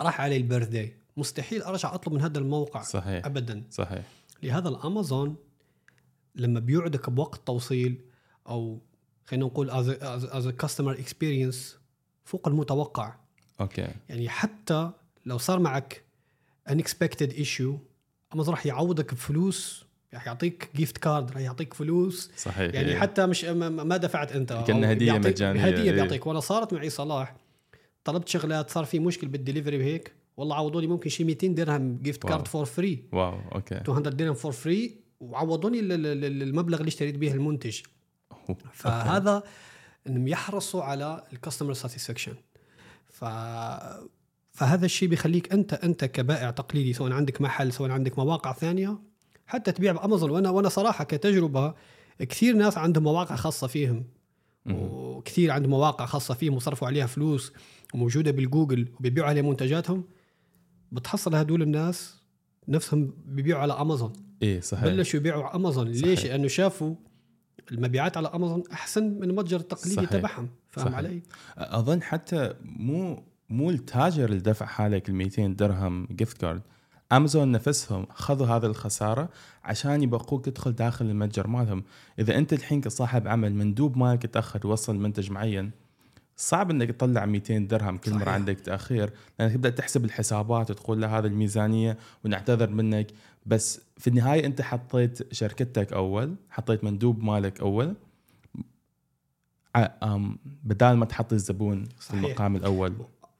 [0.00, 3.26] راح علي ال birthday مستحيل أرجع أطلب من هذا الموقع صحيح.
[3.26, 3.64] ابدا.
[3.70, 4.04] صحيح.
[4.42, 5.36] لهذا الأمازون
[6.34, 8.00] لما بيوعدك بوقت توصيل
[8.48, 8.80] أو
[9.24, 11.76] خلينا نقول as as customer experience
[12.24, 13.14] فوق المتوقع.
[13.60, 13.88] أوكي.
[14.08, 14.90] يعني حتى
[15.26, 16.04] لو صار معك
[16.70, 17.72] unexpected issue
[18.34, 22.30] امازون راح يعوضك بفلوس راح يعطيك gift card راح يعطيك فلوس.
[22.36, 22.98] صحيح يعني إيه.
[22.98, 24.52] حتى مش ما- دفعت أنت.
[24.52, 25.92] هدية بيعطيك- مجانية، هدية إيه.
[25.92, 26.26] بيعطيك.
[26.26, 27.36] وأنا صارت معي صلاح
[28.04, 30.12] طلبت شغلات صار في مشكل بالدليفري بهيك.
[30.36, 32.32] والله عوضوني ممكن شي 200 درهم gift واو.
[32.34, 33.74] card for free واو أوكي.
[33.74, 37.80] 200 درهم for free وعوضوني ال- ال- ال- المبلغ اللي اشتريت به المنتج.
[38.72, 39.42] فهذا
[40.06, 42.34] إنهم يحرصوا على ال customer satisfaction
[43.12, 43.24] ف
[44.54, 48.98] فهذا الشيء بيخليك أنت أنت كبائع تقليدي سواء عندك محل سواء عندك مواقع ثانية
[49.46, 51.74] حتى تبيع بأمازون وأنا وأنا صراحة كتجربة
[52.18, 54.04] كثير ناس عندهم مواقع خاصة فيهم.
[54.70, 57.52] وكثير عندهم مواقع خاصة فيهم وصرفوا عليها فلوس
[57.94, 60.04] وموجودة بالجوجل وبيبيعوا عليها منتجاتهم
[60.92, 62.22] بتحصل هدول الناس
[62.68, 64.12] نفسهم بيبيعوا على أمازون
[64.42, 66.06] إيه صحيح بلشوا يبيعوا على أمازون صحيح.
[66.06, 66.94] ليش؟ لأنه شافوا
[67.72, 70.06] المبيعات على أمازون أحسن من المتجر التقليدي.
[70.06, 70.94] تبعهم فاهم.
[70.94, 71.22] علي؟
[71.58, 76.62] أظن حتى مو مو التاجر اللي دفع حالك ال 200 درهم gift card
[77.12, 79.28] امازون نفسهم خذوا هذه الخسارة
[79.64, 81.84] عشان يبقوك تدخل داخل المتجر مالهم.
[82.18, 85.70] إذا أنت الحين كصاحب عمل مندوب مالك تأخر يوصل منتج معين
[86.36, 88.30] صعب إنك تطلع 200 درهم كل مرة.
[88.30, 93.06] عندك تأخير لأنك تبدأ تحسب الحسابات وتقول له هذا الميزانية ونعتذر منك.
[93.46, 97.94] بس في النهاية أنت حطيت شركتك أول حطيت مندوب مالك أول.
[100.64, 102.24] بدال ما تحط الزبون في صحيح.
[102.24, 102.94] المقام الأول.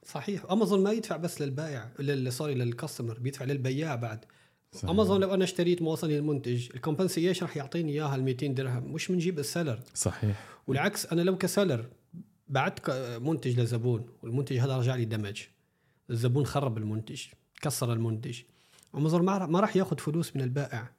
[0.05, 0.45] صحيح.
[0.51, 4.25] امازون ما يدفع بس للبائع لل- sorry لل customer بيدفع للبياع بعد.
[4.73, 4.91] صحيح.
[4.91, 8.93] امازون لو أنا اشتريت ما وصلني المنتج ال compensation راح يعطيني إياها ال 200 درهم.
[8.93, 10.45] مش من جيب ال seller صحيح.
[10.67, 11.87] والعكس أنا لو ك seller
[12.49, 12.91] بعت
[13.21, 15.43] منتج لزبون والمنتج هذا رجع لي damage
[16.11, 17.23] الزبون خرب المنتج
[17.63, 18.39] كسر المنتج.
[18.95, 20.91] امازون ما راح ياخذ فلوس من البائع.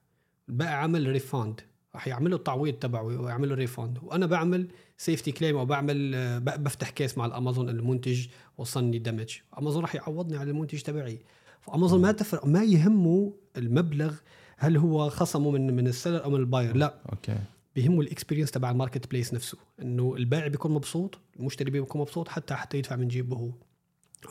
[0.49, 1.61] البائع عمل refund
[1.95, 7.25] راح يعملوا التعويض تبعه ويعملوا refund وأنا بعمل SAFE-T claim أو بعمل بفتح case مع
[7.25, 8.27] الأمازون المنتج
[8.57, 11.19] وصلني damage أمازون راح يعوضني على المنتج تبعي.
[11.61, 14.13] فأمازون ما تفرق ما يهمه المبلغ
[14.57, 16.75] هل هو خصمه من من ال seller أو من ال buyer.
[16.75, 16.93] لا.
[17.11, 17.37] أوكي.
[17.75, 19.57] بيهمه ال experience تبع ال marketplace نفسه.
[19.81, 23.49] إنه البائع بيكون مبسوط المشتري بيكون مبسوط حتى حتى يدفع من جيبه هو.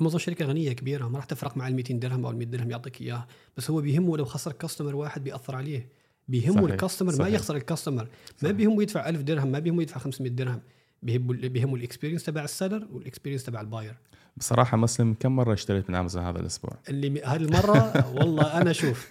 [0.00, 2.70] أمازون شركة غنية كبيرة ما راح تفرق مع ال 200 درهم أو ال 100 درهم
[2.70, 3.26] يعطيك إياه.
[3.56, 5.88] بس هو بيهمه لو خسر customer واحد بيأثر عليه.
[6.28, 7.28] بيهمه صحيح، ال customer ما.
[7.28, 8.08] يخسر ال customer
[8.42, 8.50] ما.
[8.50, 10.60] بيهمه يدفع 1000 درهم ما بيهمه يدفع 500 درهم
[11.02, 13.94] بيهمه بيهمه ال experience تبع ال seller وال experience تبع ال buyer
[14.36, 19.10] بصراحة مسلم كم مرة اشتريت من امازون هذا الأسبوع اللي هذه المرة والله أنا شوف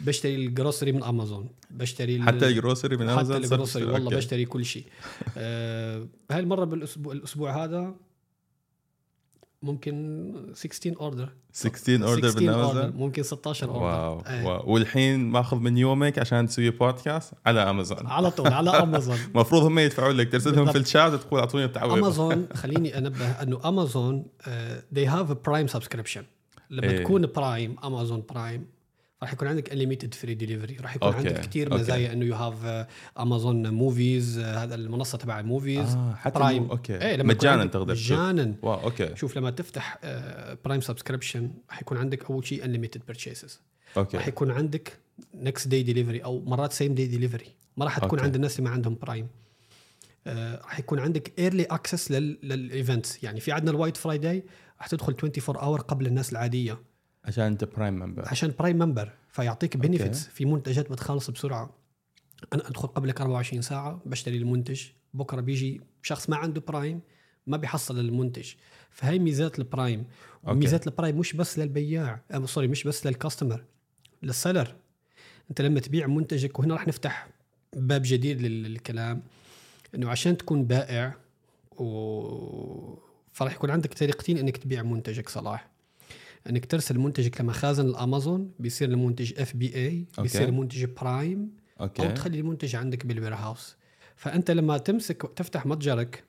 [0.00, 3.84] بشتري ال grocery من امازون بشتري حتى ال grocery من حتى امازون صرت ال grocery.
[3.84, 4.16] والله أوكي.
[4.16, 4.84] بشتري كل شيء
[5.36, 7.94] آه هاي المرة بالأسبوع الأسبوع هذا
[9.64, 14.46] ممكن 16 order 16 order من امازون ممكن 16 order واو, آه.
[14.46, 14.72] واو.
[14.72, 19.78] والحين ماخذ من يومك عشان تسوي بودكاست على امازون على طول على امازون المفروض هم
[19.78, 20.72] يدفعوا لك ترسلهم.
[20.72, 24.26] في الشات وتقول أعطوني التعويض امازون خليني أنبه إنه امازون
[24.94, 26.22] they have a prime subscription.
[26.70, 27.04] لما إيه.
[27.04, 28.66] تكون Prime امازون Prime
[29.24, 31.28] راح يكون عندك unlimited free delivery راح يكون أوكي.
[31.28, 31.74] عندك كثير.
[31.74, 32.86] مزايا إنه you have
[33.18, 36.70] Amazon movies هذا المنصة تبع ال movies آه حتى Prime.
[36.70, 37.92] أوكي إيه، لما مجانا تقدر.
[37.94, 39.98] مجانا واو أوكي شوف لما تفتح
[40.64, 44.98] Prime subscription راح يكون عندك أول شيء unlimited purchases راح أوكي يكون عندك
[45.34, 48.20] next day delivery أو مرات same day delivery ما راح تكون.
[48.20, 49.28] عند الناس اللي ما عندهم Prime
[50.26, 54.44] آه راح يكون عندك early access لل events يعني في عندنا ال White Friday
[54.78, 56.78] راح تدخل 24 hour قبل الناس العادية
[57.24, 61.70] عشان انت Prime member عشان Prime member فيعطيك benefits في منتجات بتخلص بسرعة.
[62.52, 64.82] أنا أدخل قبلك 24 ساعة بشتري المنتج.
[65.14, 67.00] بكرة بيجي شخص ما عنده Prime
[67.46, 68.52] ما بيحصل المنتج.
[68.90, 70.04] فهي ميزات ال Prime
[70.42, 73.64] وميزات ال Prime مش بس للبياع sorry مش بس لل customer
[74.22, 74.74] لل seller
[75.50, 77.28] أنت لما تبيع منتجك وهنا راح نفتح
[77.76, 79.22] باب جديد لل- للكلام.
[79.94, 81.14] إنه عشان تكون بائع
[81.76, 82.94] و
[83.32, 85.68] فراح يكون عندك طريقتين إنك تبيع منتجك صلاح.
[86.50, 90.50] إنك ترسل منتجك لمخازن الأمازون بيصير المنتج FBA بيصير أوكي.
[90.50, 93.76] المنتج Prime أو أوكي تخلي المنتج عندك بال warehouse
[94.16, 96.24] فأنت لما تمسك تفتح متجرك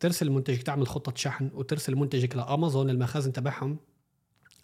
[0.00, 3.78] ترسل منتجك تعمل خطة شحن وترسل منتجك لأمازون المخازن تبعهم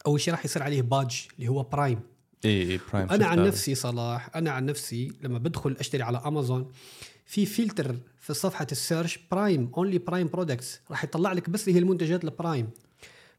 [0.07, 2.01] أول شيء راح يصير عليه باج اللي هو Prime
[2.45, 3.45] اي اي Prime أنا عن.
[3.45, 6.71] نفسي صلاح أنا عن نفسي لما بدخل أشتري على امازون
[7.27, 11.79] في فلتر في صفحة ال search Prime only Prime products راح يطلع لك بس اللي
[11.79, 12.71] هي المنتجات ال Prime.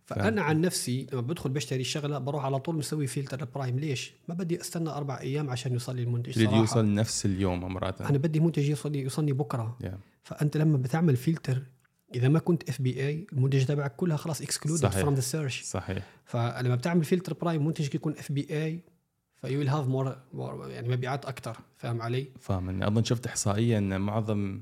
[0.08, 3.80] فأنا عن نفسي لما بدخل بشتري الشغله بروح على طول مسوي filter Prime.
[3.80, 6.62] ليش؟ ما بدي أستنى أربع أيام عشان يوصل لي المنتج تريد صراحة.
[6.62, 9.78] يوصل نفس اليوم مرات أنا بدي منتج يوصل لي يوصلني بكرة.
[9.84, 9.88] Yeah.
[10.24, 11.64] فأنت لما بتعمل فلتر
[12.16, 14.88] إذا ما كنت FBA المنتج تبعك كلها خلاص excluded.
[14.88, 16.04] From the search صحيح.
[16.26, 20.16] فلما بتعمل filter Prime منتجك يكون FBA ف you will have more
[20.70, 22.84] يعني مبيعات أكثر فاهم علي؟ فاهم.
[22.84, 24.62] أظن شفت احصائيه إن معظم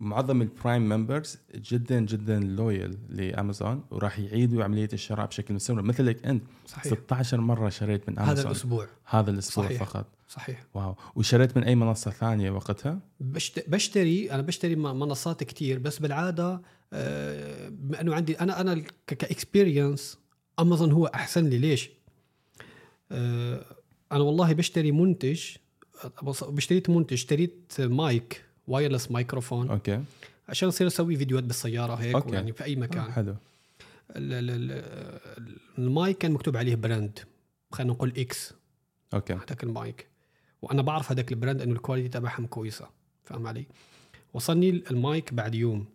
[0.00, 5.82] معظم ال Prime members جدا جدا loyal لأمازون وراح يعيدوا عملية الشراء بشكل مستمر.
[5.82, 6.84] مثلك أنت صحيح.
[6.94, 8.86] 16 مرة شريت من امازون هذا الأسبوع.
[9.04, 9.82] هذا الأسبوع صحيح.
[9.84, 10.06] فقط.
[10.28, 10.64] صحيح.
[10.74, 10.94] واو.
[11.14, 17.68] وشريت من أي منصة ثانية وقتها؟ بشت- بشتري أنا بشتري منصات كتير بس بالعادة آه،
[17.68, 20.18] بما إنه عندي أنا أنا ك experience
[20.60, 21.58] امازون هو أحسن لي.
[21.58, 21.90] ليش؟
[23.12, 23.64] آه،
[24.12, 25.42] أنا والله بشتري منتج
[26.48, 28.44] بشتريت منتج اشتريت mic.
[28.70, 30.02] Wireless microphone أوكي.
[30.48, 32.34] عشان اصير أسوي فيديوهات بالسيارة هيك أوكي.
[32.34, 33.12] يعني في أي آه مكان.
[33.12, 33.30] حلو.
[33.30, 34.50] ال- ال-
[35.40, 37.18] ال- المايك كان مكتوب عليه brand.
[37.72, 38.54] خلينا نقول X
[39.14, 39.32] okay.
[39.32, 40.06] هذاك المايك.
[40.62, 42.88] وأنا بعرف هذاك ال brand إنه ال quality تبعهم كويسة.
[43.24, 43.66] فاهم علي؟
[44.34, 45.86] وصلني المايك بعد يوم.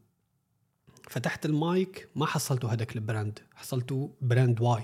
[1.09, 3.39] فتحت المايك ما حصلته هذاك ال brand.
[3.55, 4.83] حصلته brand Y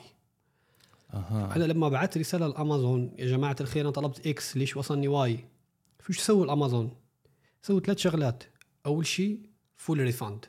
[1.14, 1.56] أها.
[1.56, 5.40] أنا لما بعت رسالة لأمازون يا جماعة الخير أنا طلبت X ليش وصلني Y
[6.10, 6.92] شو سووا الأمازون؟
[7.62, 8.44] سووا ثلاث شغلات
[8.86, 9.40] أول شيء
[9.78, 10.46] full refund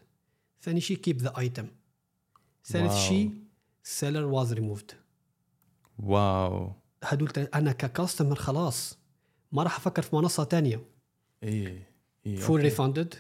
[0.63, 1.67] ثاني شيء keep the item
[2.65, 2.95] ثالث.
[2.95, 3.35] شيء
[3.83, 4.91] سيلر واز ريموفد
[5.99, 6.73] wow
[7.05, 8.99] هدول أنا ك customer خلاص
[9.53, 10.81] ما راح أفكر في منصة تانية
[11.43, 11.83] اي
[12.27, 12.61] اي فول.
[12.61, 13.15] ريفاندد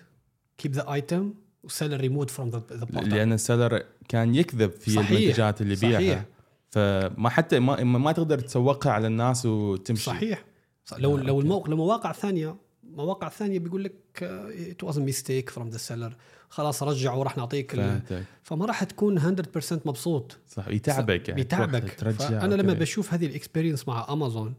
[0.58, 5.10] كيب ذا ايتم وسيلر ريموفد فروم ذا لأن ال seller كان يكذب في صحيح.
[5.10, 6.00] المنتجات اللي صحيح.
[6.00, 6.26] يبيعها
[6.68, 10.44] فما حتى ما, ما تقدر تسوقها على الناس وتمشي صحيح
[10.84, 10.96] صح.
[10.98, 11.44] لو آه، لو okay.
[11.44, 12.56] الموقع لو مواقع ثانية
[12.96, 16.16] مواقع ثانية بيقول لك it was mistake from the seller
[16.48, 18.00] خلاص رجع وراح نعطيك ال...
[18.42, 20.38] فما راح تكون 100% مبسوط.
[20.48, 22.72] صح يتعبك يعني بيتعبك تروح ترجع فأنا لما.
[22.72, 24.54] بشوف هذه ال experience مع امازون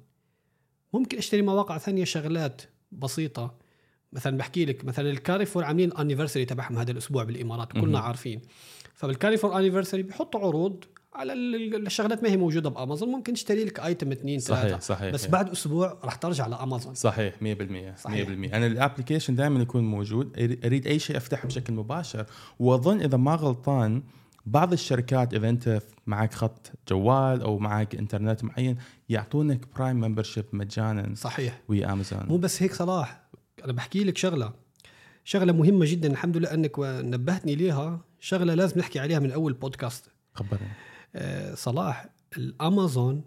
[0.94, 3.56] ممكن أشتري مواقع ثانية شغلات بسيطة.
[4.14, 8.00] مثلا بحكي لك مثلا الكاريفور عاملين anniversary تبعهم هذا الأسبوع بالإمارات كلنا.
[8.00, 8.42] عارفين.
[8.94, 10.84] فبالكاريفور anniversary بيحطوا عروض
[11.16, 14.80] على ال- ال- الشغلات ما هي موجودة بأمازون ممكن تشتري لك item اثنين صحيح ثلاثة.
[14.80, 15.14] صحيح.
[15.14, 16.94] بس بعد أسبوع راح ترجع لأمازون.
[16.96, 18.28] صحيح 100% 100% صحيح.
[18.56, 20.40] أنا ال application دائما يكون موجود.
[20.66, 22.26] أريد أي شيء أفتحه بشكل مباشر.
[22.60, 24.04] وأظن إذا ما غلطان
[24.46, 28.78] بعض الشركات إذا أنت معك خط جوال أو معك إنترنت معين
[29.10, 31.62] يعطونك Prime membership مجانا صحيح.
[31.68, 33.24] ويا امازون مو بس هيك صلاح.
[33.66, 34.54] أنا بحكي لك شغلة.
[35.24, 38.00] شغلة مهمة جدا الحمد لله أنك نبهتني ليها.
[38.20, 40.68] شغلة لازم نحكي عليها من أول بودكاست خبرني.
[41.54, 43.22] صلاح الأمازون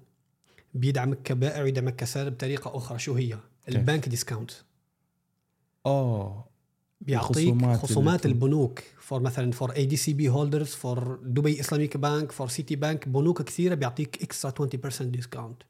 [0.74, 2.98] بيدعمك كبائع ويدعمك ك buyer بطريقة أخرى.
[2.98, 3.38] شو هي؟
[3.68, 4.50] ال bank discount.
[5.86, 6.44] اوه
[7.00, 8.80] بيعطيك خصومات اللي- البنوك.
[8.98, 14.50] for مثلا for ADCB holders for Dubai Islamic Bank for Citibank بنوك كثيرة بيعطيك extra
[14.50, 15.62] 20% discount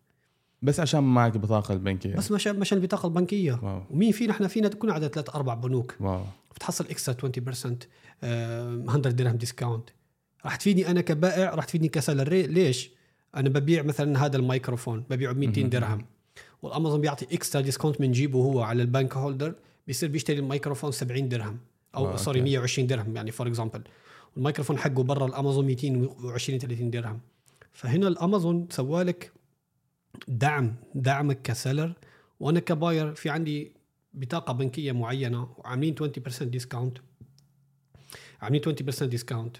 [0.62, 2.14] بس عشان معك البطاقه البنكية.
[2.16, 3.60] بس مشان مشان البطاقه البنكية.
[3.62, 3.82] wow.
[3.90, 5.94] ومين فينا؟ إحنا فينا تكون عدد ثلاث أربع بنوك.
[6.00, 6.24] wow.
[6.54, 7.78] بتحصل extra 20%
[8.22, 9.88] آه، 100 درهم discount
[10.46, 12.90] راح تفيدني أنا كبائع راح تفيدني ك seller ري- ليش؟
[13.36, 15.70] أنا ببيع مثلا هذا الميكروفون ببيعه ب 200 مهم.
[15.70, 16.06] درهم.
[16.62, 19.54] والأمازون بيعطي extra discount من جيبه هو على ال bank holder
[19.86, 21.58] بيصير بيشتري الميكروفون 70 درهم
[21.96, 22.50] أو آه، sorry okay.
[22.50, 23.82] 120 درهم يعني for example
[24.36, 27.20] الميكروفون حقه برا الأمازون 220 30 درهم.
[27.72, 29.32] فهنا الأمازون سوالك
[30.28, 31.92] دعم دعمك ك seller
[32.40, 33.72] وأنا ك buyer في عندي
[34.14, 36.98] بطاقة بنكية معينة وعاملين 20% discount
[38.42, 39.56] عاملين 20% discount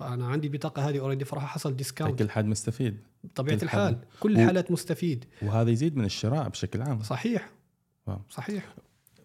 [0.00, 2.96] فأنا عندي البطاقه هذه already فراح أحصل discount كل حد مستفيد.
[3.24, 3.94] بطبيعه كل الحال.
[3.96, 4.04] حد.
[4.20, 5.24] كل و- الحالات مستفيد.
[5.42, 7.02] وهذا يزيد من الشراء بشكل عام.
[7.02, 7.50] صحيح.
[8.06, 8.18] wow.
[8.30, 8.74] صحيح.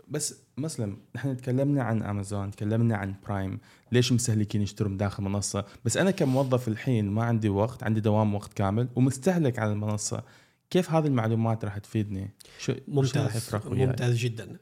[0.07, 3.59] بس مسلم نحن تكلمنا عن امازون تكلمنا عن Prime
[3.91, 8.35] ليش مستهلكين يشتروا من داخل المنصه بس أنا كموظف الحين ما عندي وقت عندي دوام
[8.35, 10.23] وقت كامل ومستهلك على المنصة.
[10.69, 13.55] كيف هذه المعلومات راح تفيدني؟ شو شو ممتاز.
[13.65, 14.57] وياي؟ ممتاز جدا.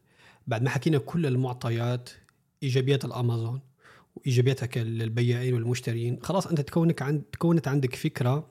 [0.48, 2.10] بعد ما حكينا كل المعطيات
[2.64, 3.60] إيجابيات الأمازون
[4.16, 6.20] وايجابياتها للبياعين والمشترين.
[6.22, 8.48] خلاص أنت تكونك عند تكونت عندك فكرة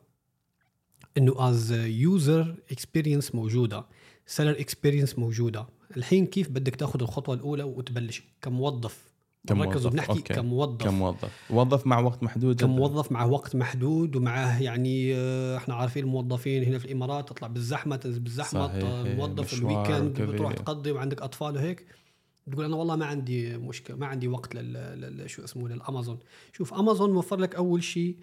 [1.19, 3.85] إنه as user experience موجودة
[4.27, 5.67] seller experience موجودة.
[5.97, 9.13] الحين كيف بدك تاخذ الخطوة الأولى وتبلش؟ كموظف
[9.47, 10.35] كموظف، okay.
[10.35, 12.61] كموظف كموظف موظف مع وقت محدود.
[12.61, 17.97] كموظف مع وقت محدود ومعه يعني آه، إحنا عارفين الموظفين هنا في الإمارات تطلع بالزحمة
[17.97, 20.23] تنزل بالزحمة صحيح، موظف ال weekend.
[20.23, 21.87] بتروح تقضي وعندك أطفال وهيك.
[22.47, 25.31] بتقول أنا والله ما عندي مشكلة ما عندي وقت لل, لل...
[25.31, 26.19] شو اسمه للأمازون.
[26.53, 28.17] شوف أمازون موفر لك أول شيء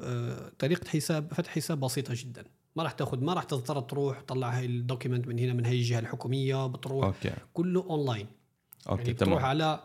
[0.00, 2.44] آه، طريقة حساب فتح حساب بسيطة جدا.
[2.76, 5.78] ما راح تاخذ ما راح تضطر تروح تطلع هاي ال document من هنا من هاي
[5.78, 7.32] الجهة الحكومية بتروح okay.
[7.52, 8.26] كله online
[8.88, 9.80] okay يعني بتروح تمام على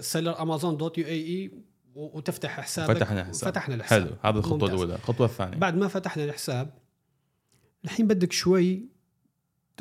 [0.00, 1.50] seller Amazon dot UAE
[1.94, 2.96] وتفتح حسابك.
[2.96, 4.02] فتحنا حساب فتحنا الحساب.
[4.02, 4.16] حلو.
[4.22, 4.70] هذه الخطوة ممتاز.
[4.70, 4.94] الأولى.
[4.94, 5.56] الخطوة الثانية.
[5.56, 6.74] بعد ما فتحنا الحساب
[7.84, 8.88] الحين بدك شوي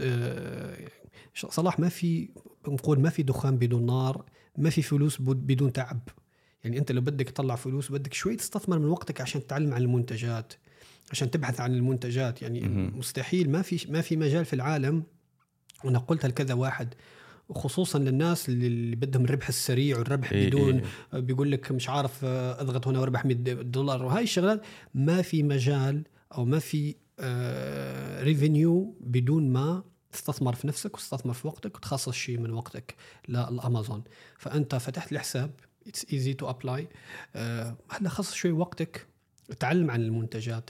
[0.01, 0.87] آه،
[1.33, 2.29] صلاح ما في
[2.67, 4.25] نقول ما في دخان بدون نار
[4.57, 5.99] ما في فلوس بدون تعب
[6.63, 10.53] يعني أنت لو بدك تطلع فلوس بدك شوي تستثمر من وقتك عشان تتعلم عن المنتجات
[11.11, 12.61] عشان تبحث عن المنتجات يعني.
[12.97, 15.03] مستحيل ما في ما في مجال في العالم
[15.83, 16.93] وأنا قلتها لكذا واحد
[17.49, 20.81] وخصوصا للناس اللي بدهم الربح السريع والربح إيه بدون
[21.13, 21.19] إيه.
[21.19, 24.61] بيقول لك مش عارف آه، أضغط هنا وأربح 100 دولار وهاي الشغلات
[24.93, 26.95] ما في مجال أو ما في
[28.23, 32.95] revenue بدون ما تستثمر في نفسك وتستثمر في وقتك وتخصص شيء من وقتك
[33.29, 34.03] للأمازون.
[34.37, 35.51] فأنت فتحت لي حساب
[35.87, 36.87] it's easy to apply
[37.89, 39.07] هلا خصص شوي وقتك
[39.59, 40.69] تعلم عن المنتجات.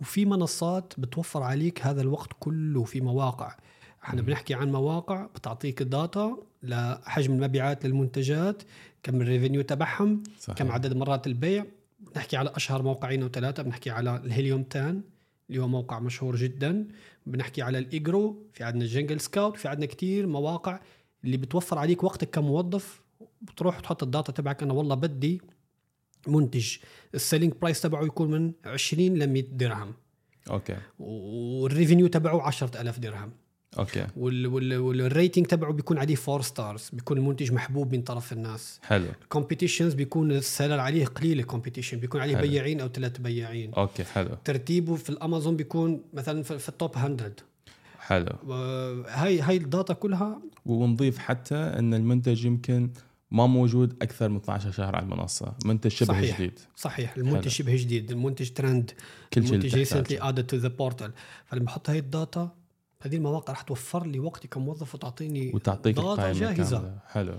[0.00, 3.56] وفي منصات بتوفر عليك هذا الوقت كله في مواقع.
[4.04, 8.62] إحنا بنحكي عن مواقع بتعطيك data لحجم المبيعات للمنتجات
[9.02, 10.58] كم ال revenue تبعهم صحيح.
[10.58, 11.64] كم عدد مرات البيع.
[12.00, 15.02] بنحكي على أشهر موقعين أو ثلاثة بنحكي على ال Helium 10.
[15.50, 16.88] اللي هو موقع مشهور جدا.
[17.26, 20.80] بنحكي على ال Egrow في عندنا ال Jungle Scout في عندنا كتير مواقع
[21.24, 23.02] اللي بتوفر عليك وقتك كموظف.
[23.42, 25.42] بتروح تحط ال data تبعك أنا والله بدي
[26.26, 26.76] منتج.
[27.14, 29.94] ال selling price تبعه يكون من 20 ل 100 درهم.
[30.50, 30.76] okay.
[30.98, 33.32] وال revenue تبعه 10000 درهم.
[33.78, 34.06] okay.
[34.16, 38.80] وال وال وال rating تبعه بيكون عليه 4 stars بيكون المنتج محبوب من طرف الناس.
[38.82, 39.06] حلو.
[39.28, 42.48] competitions بيكون ال seller عليه قليلة competition بيكون عليه حلو.
[42.48, 43.74] بياعين أو ثلاث بياعين.
[43.74, 44.36] okay حلو.
[44.44, 47.32] ترتيبه في الأمازون بيكون مثلا في ال top 100
[47.98, 48.26] حلو.
[49.08, 52.90] هاي هاي ال data كلها ونضيف حتى إن المنتج يمكن
[53.30, 55.54] ما موجود أكثر من 12 شهر على المنصة.
[55.64, 56.38] منتج شبه صحيح.
[56.38, 56.58] جديد.
[56.76, 57.16] صحيح.
[57.16, 57.50] المنتج حلو.
[57.50, 58.10] شبه جديد.
[58.10, 58.90] المنتج ترند
[59.32, 60.18] كل شيء المنتج recently.
[60.22, 61.12] added to the portal
[61.46, 62.50] فلما بحط هاي ال data
[63.02, 66.78] هذه المواقع رح توفر لي وقتي كموظف وتعطيني وتعطيك data جاهزة.
[66.78, 66.98] كاملة.
[67.06, 67.34] حلو.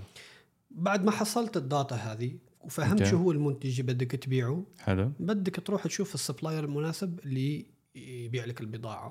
[0.70, 3.10] بعد ما حصلت ال data هذه وفهمت okay.
[3.10, 5.12] شو هو المنتج اللي بدك تبيعه حلو.
[5.20, 9.10] بدك تروح تشوف ال supplier المناسب اللي يبيع لك البضاعة.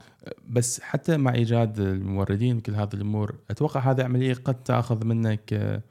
[0.49, 5.81] بس حتى مع إيجاد الموردين وكل هذه الأمور أتوقع هذه عملية قد تأخذ منك آه،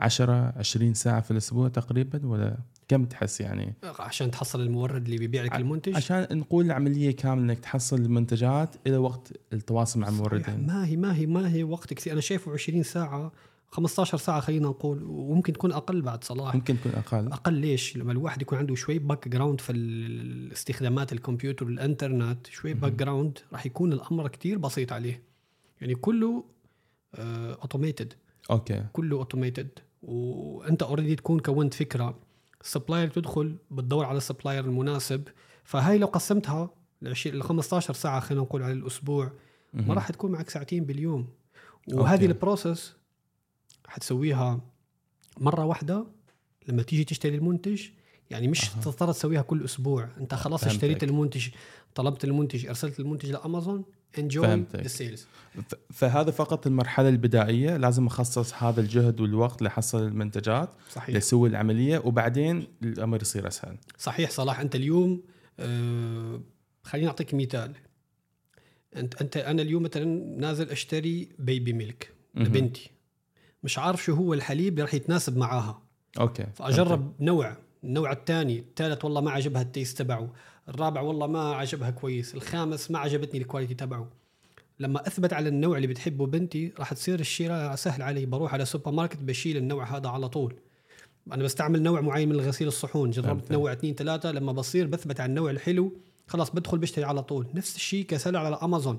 [0.00, 2.56] 10 20 ساعة في الأسبوع تقريبا ولا؟
[2.88, 7.58] كم تحس يعني؟ عشان تحصل المورد اللي بيبيع لك المنتج؟ عشان نقول العملية كاملة إنك
[7.58, 10.08] تحصل المنتجات إلى وقت التواصل مع.
[10.08, 10.66] الموردين.
[10.66, 12.12] ما هي ما هي ما هي وقت كثير.
[12.12, 13.32] أنا شايفه 20 ساعة
[13.70, 16.54] 15 ساعة خلينا نقول وممكن تكون أقل بعد صلاح.
[16.54, 17.32] ممكن يكون أقل.
[17.32, 19.72] أقل ليش؟ لما الواحد يكون عنده شوي background في
[20.52, 25.22] استخدامات الكمبيوتر والإنترنت شوي background راح يكون الأمر كتير بسيط عليه.
[25.80, 26.44] يعني كله
[27.14, 28.12] automated
[28.50, 28.84] okay.
[28.92, 29.68] كله automated
[30.02, 32.18] وأنت already تكون كونت فكرة.
[32.60, 35.28] ال supplier تدخل بتدور على ال supplier المناسب
[35.64, 36.70] فهاي لو قسمتها
[37.02, 39.32] ل 20 ل 15 ساعة خلينا نقول على الأسبوع
[39.72, 39.94] ما.
[39.94, 41.28] راح تكون معك ساعتين باليوم
[41.92, 42.26] وهذه okay.
[42.26, 42.96] ال process
[43.86, 44.60] حتسويها
[45.38, 46.06] مرة واحدة
[46.68, 47.82] لما تيجي تشتري المنتج
[48.30, 48.80] يعني مش أها.
[48.80, 50.64] تضطر تسويها كل أسبوع أنت خلاص.
[50.64, 51.48] اشتريت المنتج
[51.94, 53.84] طلبت المنتج أرسلت المنتج لأمازون
[54.18, 54.80] enjoy فهمتك.
[54.80, 55.26] the sales
[55.68, 61.14] ف- فهذا فقط المرحلة البدائية لازم أخصص هذا الجهد والوقت لحصل المنتجات صحيح.
[61.14, 63.76] لاسوي العملية وبعدين الأمر يصير أسهل.
[63.98, 65.22] صحيح صلاح أنت اليوم
[65.60, 66.40] آه
[66.82, 67.72] خليني أعطيك مثال.
[68.96, 70.04] انت انت أنا اليوم مثلا
[70.38, 72.12] نازل أشتري baby milk.
[72.34, 72.90] لبنتي.
[73.62, 75.82] مش عارف شو هو الحليب اللي راح يتناسب معاها.
[76.20, 80.32] okay فأجرب نوع النوع الثاني الثالث والله ما عجبها ال taste تبعه.
[80.68, 84.10] الرابع والله ما عجبها كويس الخامس ما عجبتني ال quality تبعه.
[84.80, 88.90] لما أثبت على النوع اللي بتحبه بنتي راح تصير الشراء سهل علي بروح على سوبر
[88.90, 90.54] ماركت بشيل النوع هذا على طول.
[91.32, 93.52] أنا بستعمل نوع معين من غسيل الصحون جربت.
[93.52, 95.92] نوع اثنين ثلاثة لما بصير بثبت على النوع الحلو
[96.26, 97.46] خلاص بدخل بشتري على طول.
[97.54, 98.98] نفس الشيء كسلع على امازون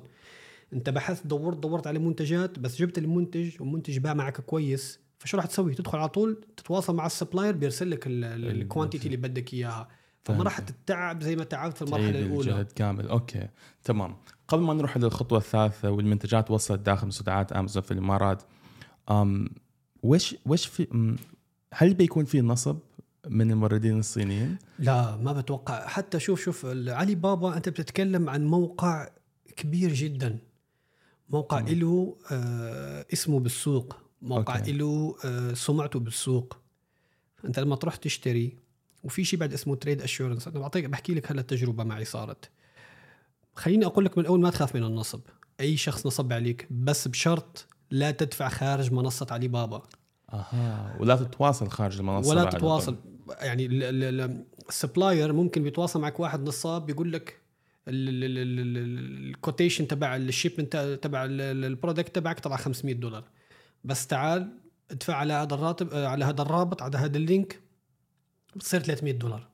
[0.73, 5.45] أنت بحثت دورت دورت على منتجات بس جبت المنتج والمنتج باع معك كويس فشو راح
[5.45, 9.98] تسوي؟ تدخل على طول تتواصل مع ال supplier بيرسل لك ال quantity اللي بدك إياها.
[10.23, 10.59] فما راح.
[10.59, 13.47] تتعب زي ما تعبت في المرحلة الأولى الجهد كامل okay
[13.83, 14.15] تمام
[14.47, 18.43] قبل ما نروح للخطوة الثالثة والمنتجات وصلت داخل مستودعات امازون في الإمارات
[19.11, 19.49] أم
[20.03, 21.15] وش وش في
[21.73, 22.77] هل بيكون في نصب
[23.27, 29.09] من الموردين الصينيين؟ لا ما بتوقع حتى شوف شوف علي بابا أنت بتتكلم عن موقع
[29.55, 30.37] كبير جدا
[31.29, 31.59] موقع.
[31.59, 34.57] له آه اسمه بالسوق موقع.
[34.59, 36.57] له آه سمعته بالسوق
[37.45, 38.57] أنت لما تروح تشتري
[39.03, 42.49] وفي شيء بعد اسمه تريد اشورنس أنا بعطيك بحكي لك هلا التجربه معي صارت
[43.55, 45.21] خليني أقول لك من الأول ما تخاف من النصب
[45.59, 49.81] اي شخص نصب عليك بس بشرط لا تدفع خارج منصه علي بابا
[50.33, 52.95] أها ولا تتواصل خارج المنصه ولا تتواصل.
[53.41, 57.39] يعني ال- ال- ال- ال supplier ممكن بيتواصل معك واحد نصاب بيقول لك
[58.49, 63.23] ال quotation تبع ال shipment تبع ال- ال- ال product تبعك طلع 500 دولار
[63.83, 64.49] بس تعال
[64.91, 67.59] ادفع على هذا الراتب آه، على هذا الرابط على هذا ال link
[68.59, 69.47] بتصير 300 دولار.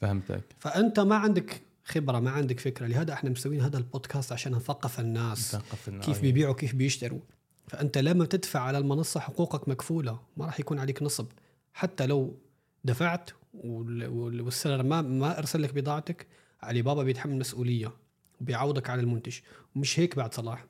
[0.00, 0.42] فهمتك.
[0.58, 5.54] فأنت ما عندك خبرة ما عندك فكرة لهذا إحنا مسوين هذا البودكاست عشان نثقف الناس
[5.54, 6.06] مثقف النوعية.
[6.06, 7.20] كيف بيبيعوا كيف بيشتروا.
[7.68, 11.26] فأنت لما تدفع على المنصة حقوقك مكفولة ما راح يكون عليك نصب.
[11.74, 12.38] حتى لو
[12.84, 16.26] دفعت وال- وال- وال seller ما ما أرسل لك بضاعتك
[16.62, 17.92] علي بابا بيتحمل مسؤولية
[18.40, 19.38] وبيعوضك على المنتج.
[19.76, 20.64] ومش هيك بعد صلاح؟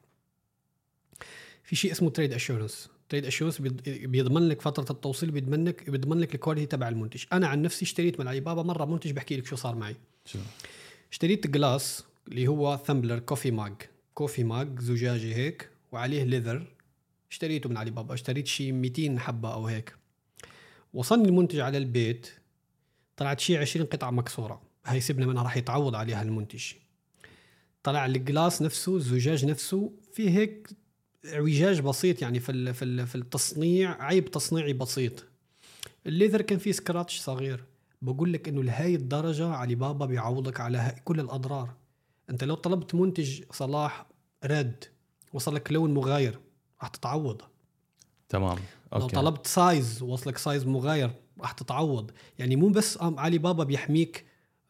[1.62, 6.34] في شيء اسمه trade assurance trade assurance بيضمن لك فترة التوصيل بيضمن لك بيضمن لك
[6.34, 7.24] ال quality تبع المنتج.
[7.32, 9.96] أنا عن نفسي اشتريت من علي بابا مرة منتج بحكي لك شو صار معي.
[10.24, 10.38] شو؟
[11.12, 13.74] اشتريت glass اللي هو tumbler coffee mug
[14.14, 16.66] coffee mug زجاجي هيك وعليه leather
[17.30, 18.14] اشتريته من علي بابا.
[18.14, 19.94] اشتريت شي 200 حبة أو هيك.
[20.94, 22.30] وصلني المنتج على البيت.
[23.16, 24.62] طلعت شي 20 قطعة مكسورة.
[24.86, 26.72] هاي سيبنا منها راح يتعوض عليها المنتج.
[27.82, 30.68] طلع ال glass نفسه الزجاج نفسه في هيك
[31.26, 35.24] اعوجاج بسيط يعني في في في التصنيع عيب تصنيعي بسيط.
[36.06, 37.64] ال leather كان فيه scratch صغير.
[38.02, 41.74] بقول لك إنه لهي الدرجة علي بابا بيعوضك على كل الأضرار.
[42.30, 44.06] أنت لو طلبت منتج صلاح
[44.44, 44.84] رد
[45.32, 46.38] وصل لك لون مغاير
[46.80, 47.42] راح تتعوض.
[48.28, 48.58] تمام.
[48.92, 49.16] لو okay.
[49.16, 51.10] طلبت size وصلك size مغاير
[51.40, 52.10] راح تتعوض.
[52.38, 54.24] يعني مو بس علي بابا بيحميك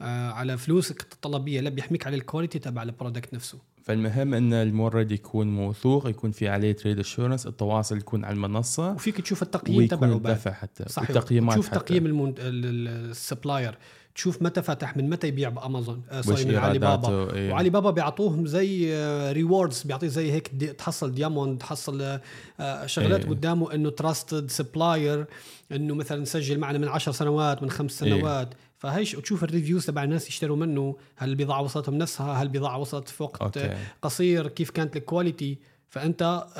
[0.08, 3.58] على فلوسك الطلبية لا بيحميك على ال quality تبع ال product نفسه.
[3.84, 9.20] فالمهم إن المورد يكون موثوق يكون في عليه trade assurance التواصل يكون على المنصة وفيك
[9.20, 10.38] تشوف التقييم تبعه بعد.
[10.48, 11.10] حتى صحيح.
[11.10, 11.68] والتقييمات تشوف.
[11.70, 12.40] تقييم المنت...
[12.40, 13.78] ال- ال- ال supplier.
[14.14, 17.52] تشوف متى فتح من متى يبيع بأمازون آه sorry من علي بابا إيه.
[17.52, 18.94] وعلي بابا بيعطوهم زي
[19.32, 22.20] rewards بيعطيه زي هيك دي تحصل diamond تحصل آه،
[22.60, 23.30] آه، شغلات إيه.
[23.30, 25.26] قدامه إنه trusted supplier
[25.72, 28.14] إنه مثلا سجل معنا من 10 سنوات من خمس إيه.
[28.18, 32.46] سنوات فهي ش- وتشوف ال reviews تبع الناس يشتروا منه هل البضاعه وصلتهم نفسها هل
[32.46, 33.60] البضاعه وصلت في وقت okay.
[33.64, 36.58] آه، قصير كيف كانت ال quality فأنت آه،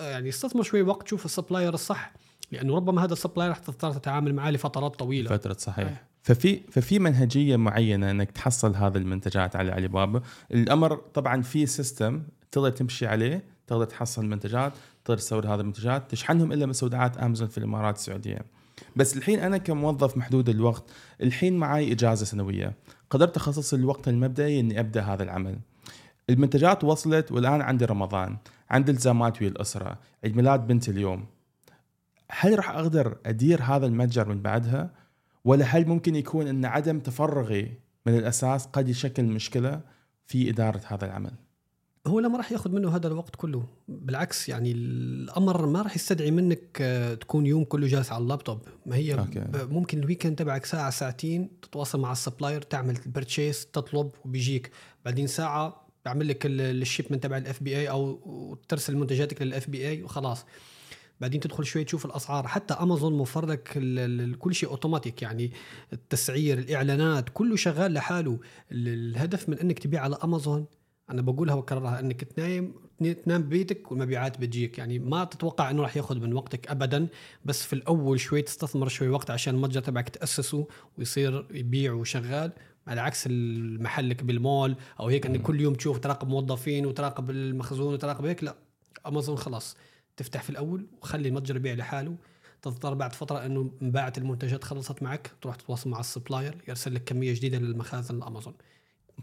[0.00, 2.12] آه، يعني استثمر شوي وقت تشوف ال supplier الصح
[2.52, 6.13] لأنه ربما هذا ال supplier رح تضطر تتعامل معاه لفترات طويلة فترة صحيح إيه.
[6.24, 10.22] ففي ففي منهجية معينة إنك تحصل هذه المنتجات على علي بابا،
[10.52, 14.72] الأمر طبعا في system تقدر تمشي عليه، تقدر تحصل منتجات،
[15.04, 18.38] تقدر تسوي هذه المنتجات، تشحنهم إلى مستودعات امازون في الإمارات السعودية.
[18.96, 20.90] بس الحين أنا كموظف محدود الوقت،
[21.22, 22.72] الحين معي إجازة سنوية،
[23.10, 25.58] قدرت أخصص الوقت المبدئي إني أبدأ هذا العمل.
[26.30, 28.36] المنتجات وصلت والآن عندي رمضان،
[28.70, 31.26] عندي التزامات ويا الأسرة، عيد ميلاد بنتي اليوم.
[32.30, 35.03] هل راح أقدر أدير هذا المتجر من بعدها؟
[35.44, 37.72] ولا هل ممكن يكون أن عدم تفرغي
[38.06, 39.80] من الأساس قد يشكل مشكلة
[40.26, 41.32] في إدارة هذا العمل؟
[42.06, 46.30] هو لا ما راح ياخذ منه هذا الوقت كله بالعكس يعني الأمر ما راح يستدعي
[46.30, 49.44] منك آه، تكون يوم كله جالس على اللابتوب ما هي okay.
[49.54, 54.70] ممكن ال weekend تبعك ساعة ساعتين تتواصل مع ال supplier تعمل ال purchase تطلب وبيجيك
[55.04, 60.44] بعدين ساعة بعمل لك ال shipment تبع ال FBA أو ترسل منتجاتك لل FBA وخلاص
[61.24, 62.46] بعدين تدخل شوي تشوف الأسعار.
[62.46, 63.68] حتى امازون موفر لك
[64.38, 65.52] كل شيء اوتوماتيك يعني
[65.92, 68.38] التسعير الإعلانات كله شغال لحاله.
[68.72, 70.66] ال- الهدف من إنك تبيع على امازون
[71.10, 72.74] أنا بقولها وكررها إنك تنام
[73.24, 74.78] تنام ببيتك والمبيعات بتجيك.
[74.78, 77.06] يعني ما تتوقع إنه راح ياخذ من وقتك ابدا
[77.44, 80.66] بس في الأول شوي تستثمر شوي وقت عشان المتجر تبعك تأسسه
[80.98, 82.52] ويصير يبيع وشغال.
[82.86, 83.28] على عكس
[83.80, 88.56] محلك بالمول أو هيك إنك كل يوم تشوف تراقب موظفين وتراقب المخزون وتراقب هيك لا
[89.06, 89.76] امازون خلاص.
[90.16, 92.16] تفتح في الأول وخلي المتجر يبيع لحاله
[92.62, 97.04] تضطر بعد فترة إنه انباعت المنتجات خلصت معك تروح تتواصل مع ال supplier يرسل لك
[97.04, 98.54] كمية جديدة للمخازن الأمازون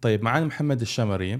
[0.01, 1.39] طيب معنا محمد الشمري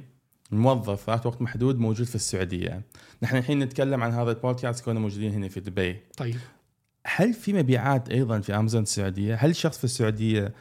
[0.52, 2.82] موظف ذات وقت محدود موجود في السعودية.
[3.24, 5.99] نحن الحين نتكلم عن هذا البودكاست كنا موجودين هنا في دبي.
[6.18, 6.36] طيب
[7.06, 10.54] هل في مبيعات أيضا في أمازون السعودية؟ هل شخص في السعودية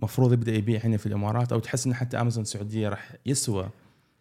[0.00, 3.70] مفروض يبدأ يبيع هنا في الإمارات أو تحس ان حتى أمازون السعودية راح يسوى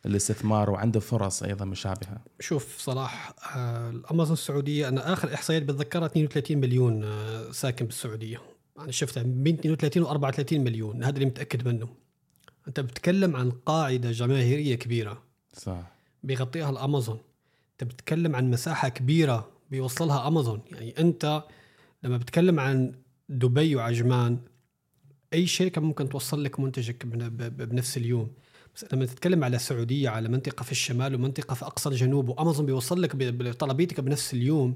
[0.05, 6.57] الاستثمار وعنده فرص أيضا مشابهة؟ شوف صلاح آه، الأمازون السعودية أنا آخر إحصائيات بتذكرها 32
[6.57, 8.41] مليون آه، ساكن بالسعودية.
[8.79, 11.89] أنا شفتها بين 32 و 34 مليون هذا اللي متأكد منه.
[12.67, 15.23] أنت بتتكلم عن قاعدة جماهيرية كبيرة
[15.53, 15.91] صح.
[16.23, 17.19] بيغطيها الأمازون.
[17.71, 20.61] أنت بتتكلم عن مساحة كبيرة بيوصلها أمازون.
[20.71, 21.43] يعني أنت
[22.03, 22.95] لما بتتكلم عن
[23.29, 24.39] دبي وعجمان
[25.33, 28.31] أي شركة ممكن توصل لك منتجك بنفس اليوم.
[28.75, 33.01] بس لما تتكلم على السعودية على منطقة في الشمال ومنطقة في أقصى الجنوب وأمازون بيوصل
[33.01, 34.75] لك بطلبيتك بنفس اليوم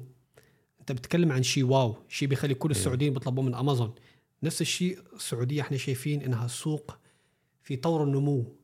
[0.79, 3.95] أنت بتتكلم عن شيء واو شيء بيخلي كل السعوديين بيطلبوه من أمازون.
[4.43, 6.97] نفس الشيء السعودية إحنا شايفين إنها سوق
[7.63, 8.55] في طور النمو.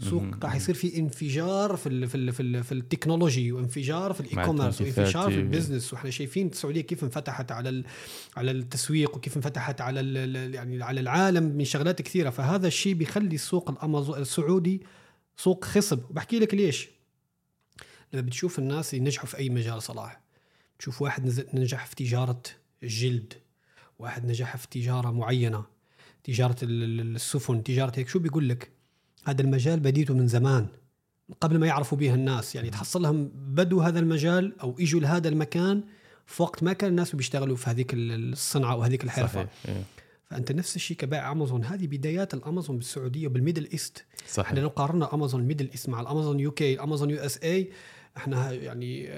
[0.00, 0.22] سوق.
[0.44, 4.20] راح يصير في انفجار في ال في ال في, ال في ال technology وانفجار في
[4.20, 5.32] ال e-commerce وانفجار في 2030.
[5.38, 5.92] ال business.
[5.92, 7.84] وإحنا شايفين السعودية كيف انفتحت على
[8.36, 10.00] على التسويق وكيف انفتحت على
[10.54, 12.30] يعني على العالم من شغلات كثيرة.
[12.30, 14.82] فهذا الشيء بيخلي السوق الامازون السعودي
[15.36, 16.10] سوق خصب.
[16.10, 16.88] وبحكي لك ليش.
[18.12, 20.20] لما بتشوف الناس اللي نجحوا في أي مجال صلاح.
[20.78, 22.42] تشوف واحد نجح في تجارة
[22.82, 23.32] الجلد
[23.98, 25.64] واحد نجح في تجارة معينة
[26.24, 28.08] تجارة ال- ال- السفن تجارة هيك.
[28.08, 28.75] شو بيقول لك؟
[29.26, 30.66] هذا المجال بديته من زمان
[31.40, 32.54] قبل ما يعرفوا به الناس.
[32.54, 35.82] يعني تحصل لهم بدوا هذا المجال أو إجوا لهذا المكان
[36.26, 39.42] في وقت ما كان الناس بيشتغلوا في هذيك الصنعة وهذيك الحرفة.
[39.42, 39.82] صحيح إيه.
[40.30, 41.64] فأنت نفس الشيء كبائع أمازون.
[41.64, 44.04] هذه بدايات الأمازون بالسعودية وبال Middle East.
[44.28, 44.46] صحيح.
[44.46, 47.70] إحنا لو قارنا أمازون Middle East مع الأمازون UK أمازون USA
[48.16, 49.10] إحنا يعني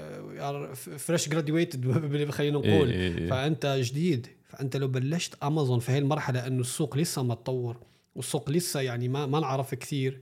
[0.97, 1.91] fresh graduated
[2.31, 2.89] خلينا إيه نقول.
[2.89, 3.29] إيه إيه.
[3.29, 4.27] فأنت جديد.
[4.49, 7.77] فأنت لو بلشت أمازون في هاي المرحلة إنه السوق لسه ما تطور
[8.19, 10.21] والسوق لسه يعني ما ما انعرف كثير.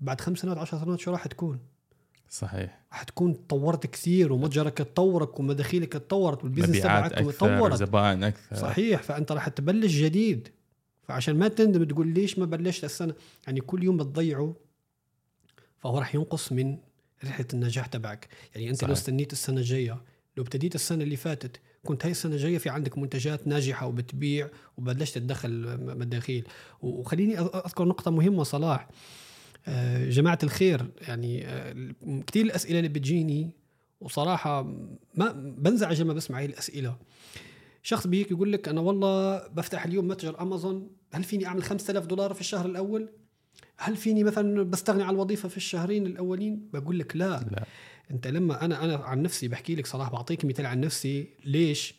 [0.00, 1.58] بعد خمس سنوات عشر سنوات شو راح تكون؟
[2.28, 2.84] صحيح.
[2.92, 7.74] راح تكون تطورت كثير ومتجرك تطور ومداخيلك تطورت وال business تبعك تطورت.
[7.74, 8.56] زبائن أكثر.
[8.56, 9.02] صحيح.
[9.02, 10.48] فأنت راح تبلش جديد.
[11.02, 13.14] فعشان ما تندم تقول ليش ما بلشت السنة؟
[13.46, 14.56] يعني كل يوم بتضيعه
[15.78, 16.78] فهو راح ينقص من
[17.24, 18.28] رحلة النجاح تبعك.
[18.54, 18.88] يعني أنت صحيح.
[18.88, 18.94] لو.
[18.94, 20.02] استنيت السنة الجاية
[20.36, 25.18] لو ابتديت السنة اللي فاتت كنت هاي السنة الجاية في عندك منتجات ناجحة وبتبيع وبلشت
[25.18, 26.48] تدخل مداخيل
[26.82, 28.88] وخليني أذكر نقطة مهمة صلاح
[29.68, 31.74] آه، جماعة الخير يعني آه،
[32.26, 33.50] كثير الأسئلة اللي بتجيني
[34.00, 34.62] وصراحة
[35.14, 36.96] ما بنزعج لما بسمع هاي الأسئلة.
[37.82, 42.34] شخص بيجيك يقول لك أنا والله بفتح اليوم متجر أمازون هل فيني أعمل 5000 دولار
[42.34, 43.08] في الشهر الأول؟
[43.76, 47.64] هل فيني مثلا بستغني عن الوظيفة في الشهرين الأولين؟ بقول لك لا, لا.
[48.10, 51.28] انت لما أنا أنا عن نفسي بحكي لك صراحة بعطيك مثال عن نفسي.
[51.44, 51.94] ليش؟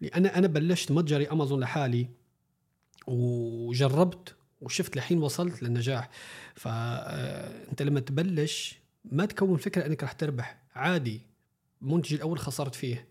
[0.00, 2.08] لأن أنا بلشت متجري أمازون لحالي
[3.06, 6.10] وجربت وشفت لحين وصلت للنجاح.
[6.54, 10.62] فانت لما تبلش ما تكون فكرة إنك رح تربح.
[10.74, 11.20] عادي
[11.82, 13.08] المنتج الأول خسرت فيه.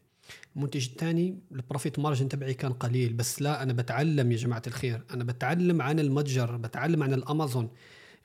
[0.56, 3.14] المنتج الثاني البروفيت مارجن تبعي كان قليل.
[3.14, 5.04] بس لا أنا بتعلم يا جماعة الخير.
[5.12, 7.70] أنا بتعلم عن المتجر بتعلم عن الأمازون.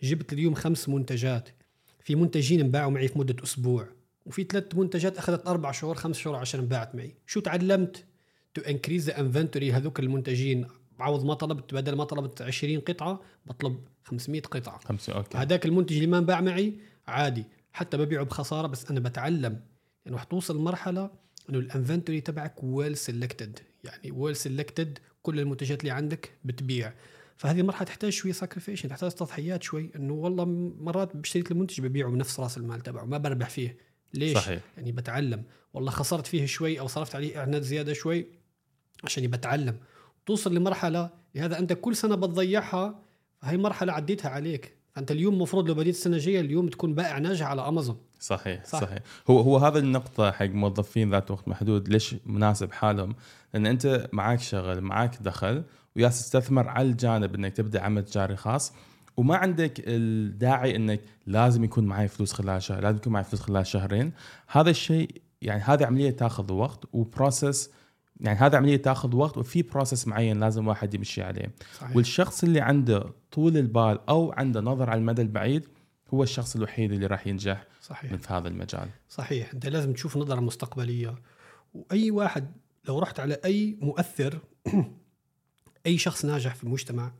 [0.02, 1.48] جبت اليوم خمس منتجات.
[2.00, 3.88] في منتجين انباعوا معي في مدة أسبوع.
[4.26, 7.14] وفي ثلاث منتجات أخذت أربع شهور خمس شهور عشان انباعت معي.
[7.26, 8.04] شو تعلمت؟
[8.54, 10.66] to increase the inventory هذوك المنتجين
[10.98, 14.78] بعوض ما طلبت بدل ما طلبت 20 قطعة بطلب 500 قطعة.
[14.78, 15.38] خمسة أوكي.
[15.38, 16.74] هذاك المنتج اللي ما انباع معي
[17.06, 19.60] عادي حتى ببيعه بخسارة بس أنا بتعلم.
[20.04, 21.10] يعني رح توصل لمرحله
[21.50, 26.92] إنه ال inventory تبعك well selected يعني well selected كل المنتجات اللي عندك بتبيع.
[27.36, 30.44] فهذه مرحلة تحتاج شوي sacrification تحتاج تضحيات شوي إنه والله
[30.80, 33.76] مرات بشتريت المنتج ببيعه بنفس رأس المال تبعه ما بربح فيه.
[34.14, 35.42] ليش؟ صحيح يعني بتعلم
[35.74, 38.26] والله خسرت فيه شوي أو صرفت عليه إعلانات زيادة شوي
[39.04, 39.76] عشان بتعلم
[40.26, 43.02] توصل لمرحلة لهذا أنت كل سنة بتضيعها
[43.42, 47.46] هاي مرحلة عديتها عليك فأنت اليوم المفروض لو بديت السنة الجاية اليوم تكون بائع ناجح
[47.46, 48.70] على امازون صحيح صح.
[48.70, 48.80] صح.
[48.80, 48.98] صحيح
[49.30, 53.14] هو هو هذا النقطة حق موظفين ذات وقت محدود ليش مناسب حالهم؟
[53.54, 55.64] لأن أنت معك شغل معك دخل
[55.96, 58.72] ويا تستثمر على الجانب أنك تبدأ عمل تجاري خاص
[59.16, 63.66] وما عندك الداعي إنك لازم يكون معي فلوس خلال شهر لازم يكون معي فلوس خلال
[63.66, 64.12] شهرين.
[64.48, 67.70] هذا الشيء يعني هذه عملية تاخذ وقت و process
[68.20, 71.50] يعني هذه عملية تاخذ وقت وفي process معين لازم واحد يمشي عليه.
[71.78, 71.96] صحيح.
[71.96, 75.66] والشخص اللي عنده طول البال أو عنده نظر على المدى البعيد
[76.14, 78.12] هو الشخص الوحيد اللي راح ينجح صحيح.
[78.12, 78.88] من في هذا المجال.
[79.08, 79.54] صحيح.
[79.54, 81.14] أنت لازم تشوف نظرة مستقبلية.
[81.74, 82.52] وأي واحد
[82.88, 84.38] لو رحت على أي مؤثر
[85.86, 87.12] أي شخص ناجح في المجتمع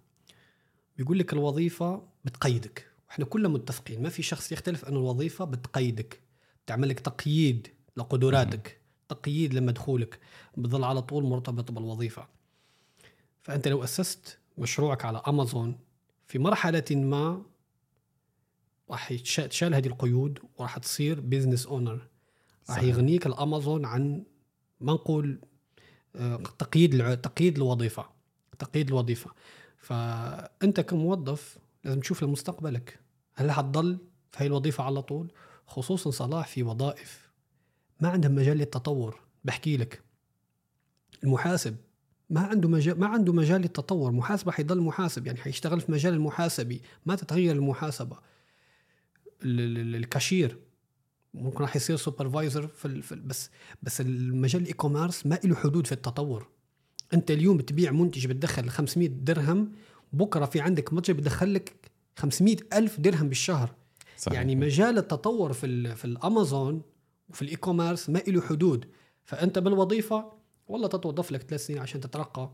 [1.03, 2.87] بيقول لك الوظيفة بتقيدك.
[3.09, 6.21] وإحنا كلنا متفقين ما في شخص يختلف ان الوظيفة بتقيدك.
[6.65, 10.19] بتعمل لك تقييد لقدراتك تقييد لمدخولك
[10.57, 12.29] بتظل على طول مرتبط بالوظيفة.
[13.43, 15.79] فأنت لو أسست مشروعك على أمازون
[16.27, 17.43] في مرحلة ما
[18.91, 19.13] راح
[19.49, 22.07] تشال هذه القيود وراح تصير business owner
[22.71, 22.83] راح.
[22.83, 24.25] يغنيك الأمازون عن
[24.81, 25.39] ما نقول
[26.17, 28.07] آه، تقييد تقييد الوظيفة.
[28.59, 29.31] تقييد الوظيفة.
[29.83, 33.01] فأنت كموظف لازم تشوف لمستقبلك.
[33.35, 33.99] هل حتضل
[34.33, 35.33] في هاي الوظيفة على طول؟
[35.67, 37.31] خصوصا صلاح في وظائف
[38.01, 39.21] ما عندها مجال للتطور.
[39.45, 40.03] بحكي لك.
[41.25, 41.77] المحاسب.
[42.31, 44.13] ما عنده مجال ما عنده مجال للتطور.
[44.13, 45.27] محاسبة حيضل محاسب.
[45.27, 46.83] يعني حيشتغل في مجال المحاسبي.
[47.07, 48.17] ما تتغير المحاسبة.
[49.43, 50.59] ال- ال- ال- الكاشير.
[51.35, 53.51] ممكن راح يصير supervisor في, بس
[53.83, 56.49] بس المجال ال e-commerce ما له حدود في التطور.
[57.15, 59.73] أنت اليوم بتبيع منتج بتدخل 500 درهم
[60.13, 63.75] بكرة في عندك متجر بدخل لك 500 ألف درهم بالشهر.
[64.17, 64.35] صحيح.
[64.35, 66.83] يعني مجال التطور في ال في الأمازون
[67.29, 68.87] وفي ال e-commerce ما له حدود.
[69.25, 70.33] فأنت بالوظيفة
[70.69, 72.51] والله تتوظف لك ثلاث سنين عشان تترقى.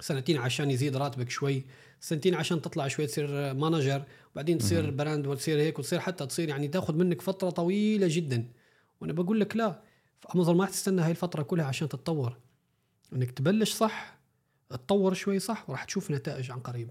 [0.00, 1.64] سنتين عشان يزيد راتبك شوي
[2.00, 6.68] سنتين عشان تطلع شوي تصير manager وبعدين تصير brand وتصير هيك وتصير حتى تصير يعني
[6.68, 8.48] تاخذ منك فترة طويلة جدا.
[9.00, 9.82] وأنا بقول لك لا
[10.20, 12.36] فامازون ما تستنى هاي الفترة كلها عشان تتطور.
[13.12, 14.18] إنك تبلش صح
[14.70, 16.90] تطور شوي صح وراح تشوف نتائج عن قريب.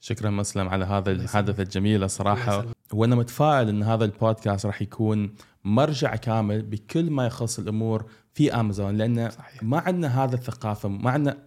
[0.00, 2.66] شكرا مسلم على هذا الله الحدث الجميل الله صراحة.
[2.92, 5.34] وأنا متفائل إن هذا البودكاست راح يكون
[5.64, 9.62] مرجع كامل بكل ما يخص الأمور في امازون لأن صحيح.
[9.62, 11.38] ما عندنا هذا الثقافة ما عندنا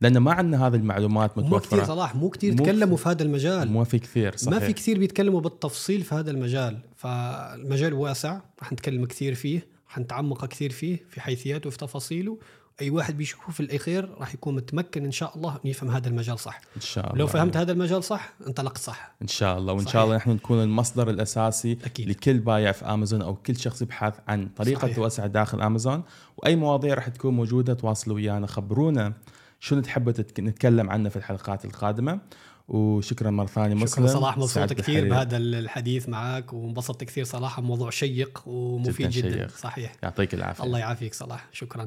[0.00, 2.96] لأن ما عندنا هذه المعلومات مو كثير متوفره صلاح مو كثير مو تكلموا.
[2.96, 3.68] في هذا المجال.
[3.68, 6.78] مو في كثير صحيح ما في كثير بيتكلموا بالتفصيل في هذا المجال.
[6.96, 12.38] فالمجال واسع رح نتكلم كثير فيه رح نتعمق كثير فيه في حيثياته وفي تفاصيله.
[12.80, 16.38] أي واحد بيشوفه في الأخير راح يكون متمكن إن شاء الله إنه يفهم هذا المجال
[16.38, 16.60] صح.
[16.76, 17.18] إن شاء الله.
[17.18, 19.14] لو فهمت هذا المجال صح انطلقت صح.
[19.22, 19.72] إن شاء الله.
[19.72, 19.92] وإن صحيح.
[19.92, 22.08] شاء الله نحن نكون المصدر الأساسي أكيد.
[22.08, 24.96] لكل بايع في امازون أو كل شخص يبحث عن طريقة صحيح.
[24.96, 26.02] توسع داخل امازون
[26.36, 29.12] وأي مواضيع راح تكون موجودة تواصلوا ويانا خبرونا
[29.60, 32.20] شنو تحبوا نتكلم عنه في الحلقات القادمة.
[32.68, 34.06] وشكرا مرة ثانية مسلم.
[34.06, 35.08] شكرا صلاح مبسوط كثير.
[35.08, 39.56] بهذا الحديث معك وانبسطت كثير صراحة موضوع شيق ومفيد جداً جدا, شيق.
[39.56, 39.92] صحيح.
[40.02, 40.64] يعطيك العافية.
[40.64, 41.48] الله يعافيك صلاح.
[41.52, 41.84] شكرا.